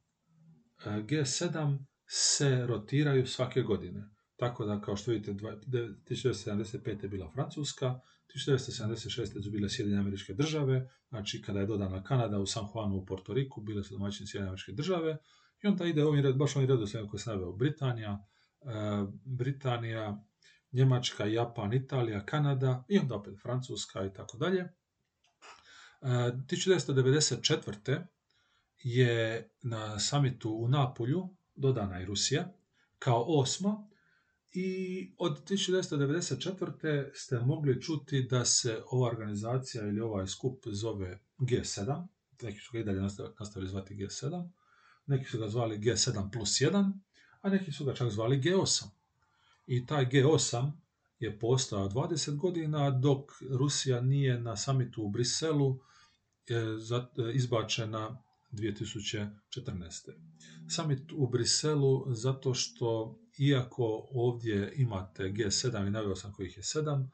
e, 0.84 0.88
G7 0.88 1.78
se 2.06 2.66
rotiraju 2.66 3.26
svake 3.26 3.62
godine. 3.62 4.08
Tako 4.36 4.64
da, 4.64 4.80
kao 4.80 4.96
što 4.96 5.10
vidite, 5.10 5.32
1975. 5.32 7.02
je 7.02 7.08
bila 7.08 7.30
Francuska, 7.30 8.00
1976. 8.34 9.42
su 9.42 9.50
bile 9.50 9.68
Sjedinje 9.68 9.98
američke 9.98 10.34
države, 10.34 10.90
znači 11.08 11.42
kada 11.42 11.60
je 11.60 11.66
dodana 11.66 12.02
Kanada 12.02 12.38
u 12.38 12.46
San 12.46 12.64
Juanu 12.74 12.96
u 12.96 13.06
Porto 13.06 13.34
Riku, 13.34 13.60
bile 13.60 13.84
su 13.84 13.94
domaćine 13.94 14.26
Sjedinje 14.26 14.48
američke 14.48 14.72
države, 14.72 15.16
i 15.62 15.66
onda 15.66 15.86
ide 15.86 16.04
ovim 16.04 16.38
baš 16.38 16.56
ovim 16.56 16.68
redoslijedom 16.68 17.18
se 17.18 17.30
naveo 17.30 17.52
Britanija, 17.52 18.26
e, 18.62 18.66
Britanija, 19.24 20.24
Njemačka, 20.72 21.24
Japan, 21.24 21.72
Italija, 21.72 22.26
Kanada 22.26 22.84
i 22.88 22.98
onda 22.98 23.14
opet 23.14 23.34
Francuska 23.42 24.04
i 24.04 24.12
tako 24.12 24.38
dalje. 24.38 24.68
1994. 26.02 27.92
E, 27.92 28.06
je 28.78 29.50
na 29.62 29.98
samitu 29.98 30.50
u 30.50 30.68
Napolju 30.68 31.28
dodana 31.54 32.00
i 32.00 32.04
Rusija 32.04 32.52
kao 32.98 33.24
osma 33.28 33.88
i 34.52 35.14
od 35.18 35.48
1994. 35.48 37.10
ste 37.14 37.40
mogli 37.40 37.82
čuti 37.82 38.22
da 38.30 38.44
se 38.44 38.82
ova 38.90 39.08
organizacija 39.08 39.86
ili 39.86 40.00
ovaj 40.00 40.26
skup 40.26 40.64
zove 40.66 41.20
G7, 41.38 42.06
neki 42.42 42.58
su 42.58 42.72
ga 42.72 42.78
i 42.78 42.84
dalje 42.84 43.00
nastavili 43.38 43.70
zvati 43.70 43.94
G7, 43.94 44.50
neki 45.06 45.24
su 45.24 45.38
ga 45.38 45.48
zvali 45.48 45.78
G7 45.78 46.32
plus 46.32 46.50
1, 46.50 46.92
a 47.40 47.50
neki 47.50 47.72
su 47.72 47.84
ga 47.84 47.94
čak 47.94 48.10
zvali 48.10 48.38
G8. 48.38 48.95
I 49.66 49.86
taj 49.86 50.06
G8 50.06 50.72
je 51.18 51.38
postao 51.38 51.88
20 51.88 52.36
godina, 52.36 52.90
dok 52.90 53.30
Rusija 53.50 54.00
nije 54.00 54.40
na 54.40 54.56
samitu 54.56 55.02
u 55.02 55.10
Briselu 55.10 55.78
izbačena 57.34 58.22
2014. 58.52 59.30
Summit 60.76 61.12
u 61.12 61.28
Briselu 61.28 62.14
zato 62.14 62.54
što 62.54 63.18
iako 63.38 64.08
ovdje 64.10 64.72
imate 64.76 65.22
G7 65.22 65.86
i 65.86 65.90
naveo 65.90 66.16
sam 66.16 66.32
kojih 66.32 66.56
je 66.56 66.62
7, 66.62 67.08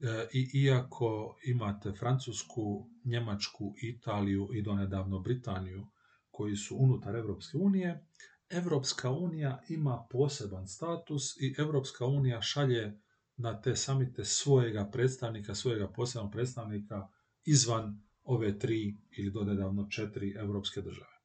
e, 0.00 0.28
i 0.32 0.50
iako 0.54 1.38
imate 1.44 1.92
Francusku, 1.92 2.90
Njemačku, 3.04 3.74
Italiju 3.82 4.48
i 4.52 4.62
donedavno 4.62 5.18
Britaniju 5.18 5.86
koji 6.30 6.56
su 6.56 6.76
unutar 6.76 7.16
Europske 7.16 7.58
unije, 7.58 8.06
Europska 8.50 9.10
unija 9.10 9.62
ima 9.68 10.06
poseban 10.10 10.68
status 10.68 11.36
i 11.40 11.54
Europska 11.58 12.06
unija 12.06 12.42
šalje 12.42 13.00
na 13.36 13.60
te 13.60 13.76
samite 13.76 14.24
svojega 14.24 14.90
predstavnika, 14.92 15.54
svojega 15.54 15.88
posebnog 15.88 16.32
predstavnika 16.32 17.08
izvan 17.44 18.02
ove 18.24 18.58
tri 18.58 18.96
ili 19.10 19.30
donedavno 19.30 19.88
četiri 19.90 20.34
europske 20.38 20.80
države. 20.80 21.18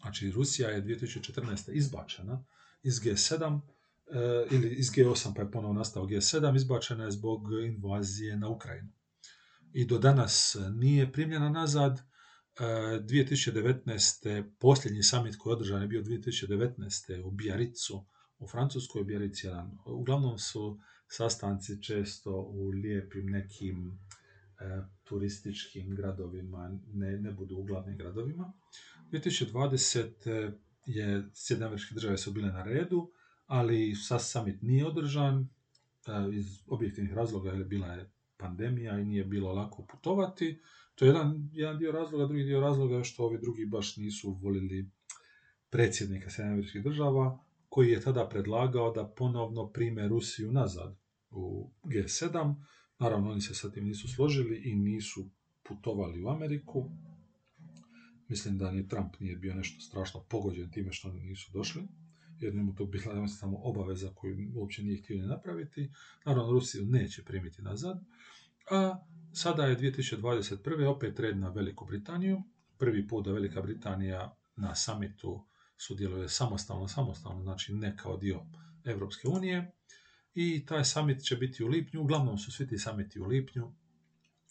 Znači, 0.00 0.30
Rusija 0.30 0.68
je 0.68 0.84
2014. 0.84 1.72
izbačena 1.72 2.44
iz 2.82 2.94
G7 2.94 3.60
e, 4.06 4.46
ili 4.50 4.74
iz 4.74 4.86
G8 4.86 5.34
pa 5.36 5.42
je 5.42 5.50
ponovno 5.50 5.78
nastao 5.78 6.06
G7, 6.06 6.56
izbačena 6.56 7.04
je 7.04 7.10
zbog 7.10 7.42
invazije 7.66 8.36
na 8.36 8.48
Ukrajinu. 8.48 8.88
I 9.72 9.86
do 9.86 9.98
danas 9.98 10.56
nije 10.74 11.12
primljena 11.12 11.48
nazad. 11.50 12.00
2019. 12.60 14.28
E, 14.28 14.44
posljednji 14.58 15.02
summit 15.02 15.36
koji 15.36 15.52
je 15.52 15.54
održan 15.54 15.82
je 15.82 15.88
bio 15.88 16.02
2019. 16.02 17.22
u 17.22 17.30
Bijaricu, 17.30 18.04
u 18.38 18.46
Francuskoj 18.46 19.04
Bijarici 19.04 19.46
Uglavnom 19.84 20.38
su 20.38 20.80
sastanci 21.08 21.82
često 21.82 22.30
u 22.32 22.68
lijepim 22.68 23.26
nekim 23.26 23.98
e, 24.60 24.82
turističkim 25.04 25.94
gradovima, 25.94 26.78
ne, 26.92 27.20
ne 27.20 27.32
budu 27.32 27.56
u 27.56 27.64
glavnim 27.64 27.98
gradovima. 27.98 28.52
2020. 29.12 30.52
je 30.86 31.24
američke 31.64 31.94
države 31.94 32.18
su 32.18 32.32
bile 32.32 32.48
na 32.48 32.62
redu, 32.62 33.10
ali 33.46 33.94
sa 33.94 34.18
summit 34.18 34.62
nije 34.62 34.86
održan 34.86 35.40
e, 35.40 36.36
iz 36.36 36.62
objektivnih 36.66 37.14
razloga, 37.14 37.50
jer 37.50 37.64
bila 37.64 37.86
je 37.86 38.10
pandemija 38.38 38.98
i 38.98 39.04
nije 39.04 39.24
bilo 39.24 39.52
lako 39.52 39.86
putovati. 39.86 40.60
To 40.94 41.04
je 41.04 41.08
jedan, 41.08 41.50
jedan 41.52 41.78
dio 41.78 41.92
razloga, 41.92 42.26
drugi 42.26 42.44
dio 42.44 42.60
razloga 42.60 42.96
je 42.96 43.04
što 43.04 43.24
ovi 43.24 43.38
drugi 43.40 43.66
baš 43.66 43.96
nisu 43.96 44.38
volili 44.42 44.90
predsjednika 45.70 46.30
američkih 46.42 46.82
država, 46.82 47.38
koji 47.68 47.90
je 47.90 48.00
tada 48.00 48.28
predlagao 48.28 48.92
da 48.92 49.08
ponovno 49.08 49.72
prime 49.72 50.08
Rusiju 50.08 50.52
nazad 50.52 50.96
u 51.30 51.70
G7. 51.84 52.54
Naravno, 52.98 53.30
oni 53.30 53.40
se 53.40 53.54
sa 53.54 53.70
tim 53.70 53.84
nisu 53.84 54.08
složili 54.08 54.62
i 54.64 54.76
nisu 54.76 55.30
putovali 55.62 56.22
u 56.22 56.28
Ameriku. 56.28 56.90
Mislim 58.28 58.58
da 58.58 58.70
ni 58.70 58.88
Trump 58.88 59.20
nije 59.20 59.36
bio 59.36 59.54
nešto 59.54 59.80
strašno 59.80 60.24
pogođen 60.28 60.70
time 60.70 60.92
što 60.92 61.08
oni 61.08 61.20
nisu 61.20 61.50
došli, 61.52 61.82
jer 62.40 62.54
mu 62.54 62.74
to 62.74 62.86
bila 62.86 63.28
samo 63.28 63.58
obaveza 63.62 64.10
koju 64.14 64.36
uopće 64.54 64.82
nije 64.82 65.02
htio 65.02 65.26
napraviti. 65.26 65.90
Naravno, 66.24 66.52
Rusiju 66.52 66.86
neće 66.86 67.24
primiti 67.24 67.62
nazad. 67.62 68.04
A 68.70 68.98
sada 69.32 69.66
je 69.66 69.78
2021. 69.78 70.86
opet 70.86 71.20
red 71.20 71.38
na 71.38 71.48
Veliku 71.48 71.86
Britaniju. 71.86 72.42
Prvi 72.78 73.08
put 73.08 73.24
da 73.24 73.32
Velika 73.32 73.62
Britanija 73.62 74.36
na 74.56 74.74
samitu 74.74 75.46
sudjeluje 75.76 76.28
samostalno, 76.28 76.88
samostalno, 76.88 77.42
znači 77.42 77.74
ne 77.74 77.96
kao 77.96 78.16
dio 78.16 78.40
Europske 78.84 79.28
unije. 79.28 79.72
I 80.34 80.66
taj 80.66 80.84
summit 80.84 81.22
će 81.22 81.36
biti 81.36 81.64
u 81.64 81.68
lipnju, 81.68 82.00
uglavnom 82.00 82.38
su 82.38 82.52
svi 82.52 82.66
ti 82.66 82.78
samiti 82.78 83.20
u 83.20 83.24
lipnju, 83.24 83.72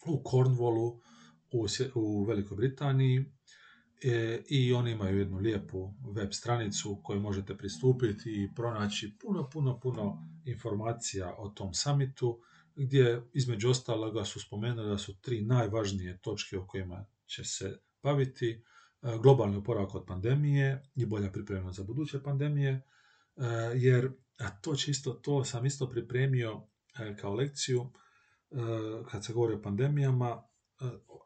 u 0.07 0.23
Cornwallu, 0.23 0.99
u, 1.95 2.23
Velikoj 2.23 2.57
Britaniji, 2.57 3.25
i 4.49 4.73
oni 4.73 4.91
imaju 4.91 5.19
jednu 5.19 5.37
lijepu 5.37 5.93
web 6.15 6.29
stranicu 6.31 7.01
koju 7.03 7.19
možete 7.19 7.57
pristupiti 7.57 8.43
i 8.43 8.49
pronaći 8.55 9.17
puno, 9.21 9.49
puno, 9.49 9.79
puno 9.79 10.27
informacija 10.45 11.35
o 11.37 11.49
tom 11.49 11.73
samitu, 11.73 12.41
gdje 12.75 13.21
između 13.33 13.69
ostaloga 13.69 14.25
su 14.25 14.39
spomenuli 14.39 14.89
da 14.89 14.97
su 14.97 15.21
tri 15.21 15.41
najvažnije 15.41 16.17
točke 16.17 16.57
o 16.57 16.67
kojima 16.67 17.05
će 17.25 17.43
se 17.43 17.79
baviti, 18.03 18.49
e, 18.49 19.17
globalni 19.21 19.57
oporavak 19.57 19.95
od 19.95 20.05
pandemije 20.05 20.83
i 20.95 21.05
bolja 21.05 21.31
pripremljenost 21.31 21.77
za 21.77 21.83
buduće 21.83 22.23
pandemije, 22.23 22.71
e, 22.71 22.81
jer 23.75 24.11
a 24.37 24.49
to 24.49 24.75
čisto, 24.75 25.13
to 25.13 25.43
sam 25.43 25.65
isto 25.65 25.89
pripremio 25.89 26.61
kao 27.21 27.33
lekciju 27.33 27.89
kad 29.11 29.25
se 29.25 29.33
govori 29.33 29.53
o 29.53 29.61
pandemijama, 29.61 30.43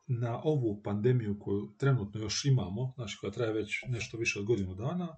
na 0.08 0.42
ovu 0.44 0.82
pandemiju 0.84 1.40
koju 1.40 1.74
trenutno 1.78 2.20
još 2.20 2.46
imamo, 2.46 2.94
znači 2.96 3.18
koja 3.22 3.32
traje 3.32 3.54
već 3.54 3.84
nešto 3.88 4.18
više 4.18 4.40
od 4.40 4.46
godinu 4.46 4.76
dana, 4.76 5.16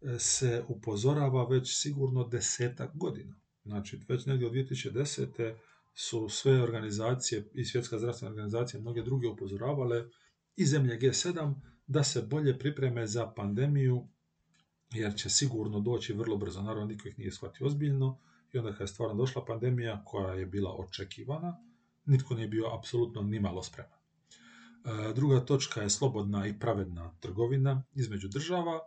e, 0.00 0.18
se 0.18 0.64
upozorava 0.68 1.48
već 1.48 1.82
sigurno 1.82 2.28
desetak 2.28 2.90
godina. 2.96 3.40
Znači, 3.64 4.00
već 4.08 4.26
negdje 4.26 4.46
od 4.46 4.52
2010. 4.52 5.54
su 5.94 6.28
sve 6.28 6.62
organizacije 6.62 7.50
i 7.54 7.64
svjetska 7.64 7.98
zdravstvena 7.98 8.30
organizacija 8.30 8.80
mnoge 8.80 9.02
druge 9.02 9.28
upozoravale 9.28 10.04
i 10.56 10.66
zemlje 10.66 10.98
G7 10.98 11.54
da 11.86 12.04
se 12.04 12.22
bolje 12.22 12.58
pripreme 12.58 13.06
za 13.06 13.32
pandemiju 13.36 14.08
jer 14.92 15.14
će 15.14 15.30
sigurno 15.30 15.80
doći 15.80 16.12
vrlo 16.12 16.36
brzo. 16.36 16.62
Naravno, 16.62 16.84
niko 16.84 17.08
ih 17.08 17.18
nije 17.18 17.32
shvatio 17.32 17.66
ozbiljno 17.66 18.18
i 18.52 18.58
onda 18.58 18.72
kad 18.72 18.80
je 18.80 18.86
stvarno 18.86 19.14
došla 19.14 19.44
pandemija 19.44 20.02
koja 20.04 20.34
je 20.34 20.46
bila 20.46 20.74
očekivana, 20.78 21.69
nitko 22.10 22.34
nije 22.34 22.48
bio 22.48 22.74
apsolutno 22.78 23.22
nimalo 23.22 23.62
spreman. 23.62 23.98
E, 24.84 25.12
druga 25.14 25.40
točka 25.40 25.82
je 25.82 25.90
slobodna 25.90 26.46
i 26.46 26.58
pravedna 26.58 27.14
trgovina 27.20 27.82
između 27.94 28.28
država 28.28 28.80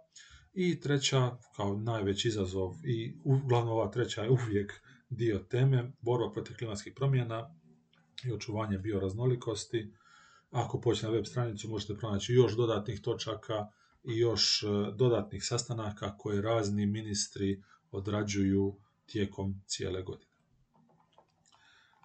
i 0.53 0.79
treća, 0.79 1.37
kao 1.55 1.77
najveći 1.77 2.27
izazov 2.27 2.75
i 2.83 3.15
uglavnom 3.23 3.73
ova 3.73 3.91
treća 3.91 4.23
je 4.23 4.29
uvijek 4.29 4.73
dio 5.09 5.39
teme, 5.39 5.91
borba 6.01 6.31
protiv 6.31 6.57
klimatskih 6.57 6.93
promjena 6.95 7.55
i 8.25 8.31
očuvanje 8.31 8.77
bioraznolikosti. 8.77 9.93
Ako 10.51 10.81
pođete 10.81 11.07
na 11.07 11.13
web 11.13 11.25
stranicu 11.25 11.69
možete 11.69 11.97
pronaći 11.97 12.33
još 12.33 12.55
dodatnih 12.55 13.01
točaka 13.01 13.67
i 14.03 14.17
još 14.17 14.63
e, 14.63 14.67
dodatnih 14.95 15.45
sastanaka 15.45 16.17
koje 16.17 16.41
razni 16.41 16.85
ministri 16.85 17.63
odrađuju 17.91 18.75
tijekom 19.05 19.61
cijele 19.67 20.01
godine. 20.01 20.32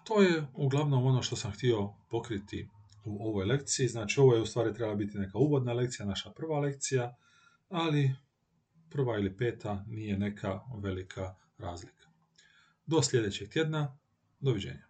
To 0.09 0.21
je 0.21 0.43
uglavnom 0.55 1.05
ono 1.05 1.21
što 1.21 1.35
sam 1.35 1.51
htio 1.51 1.89
pokriti 2.09 2.69
u 3.05 3.27
ovoj 3.27 3.45
lekciji. 3.45 3.87
Znači, 3.87 4.19
ovo 4.19 4.35
je 4.35 4.41
u 4.41 4.45
stvari 4.45 4.73
trebala 4.73 4.95
biti 4.95 5.17
neka 5.17 5.37
uvodna 5.37 5.73
lekcija, 5.73 6.05
naša 6.05 6.31
prva 6.31 6.59
lekcija, 6.59 7.15
ali 7.69 8.15
prva 8.89 9.17
ili 9.17 9.37
peta 9.37 9.85
nije 9.87 10.17
neka 10.17 10.59
velika 10.81 11.35
razlika. 11.57 12.07
Do 12.85 13.01
sljedećeg 13.01 13.49
tjedna, 13.49 13.97
doviđenja. 14.39 14.88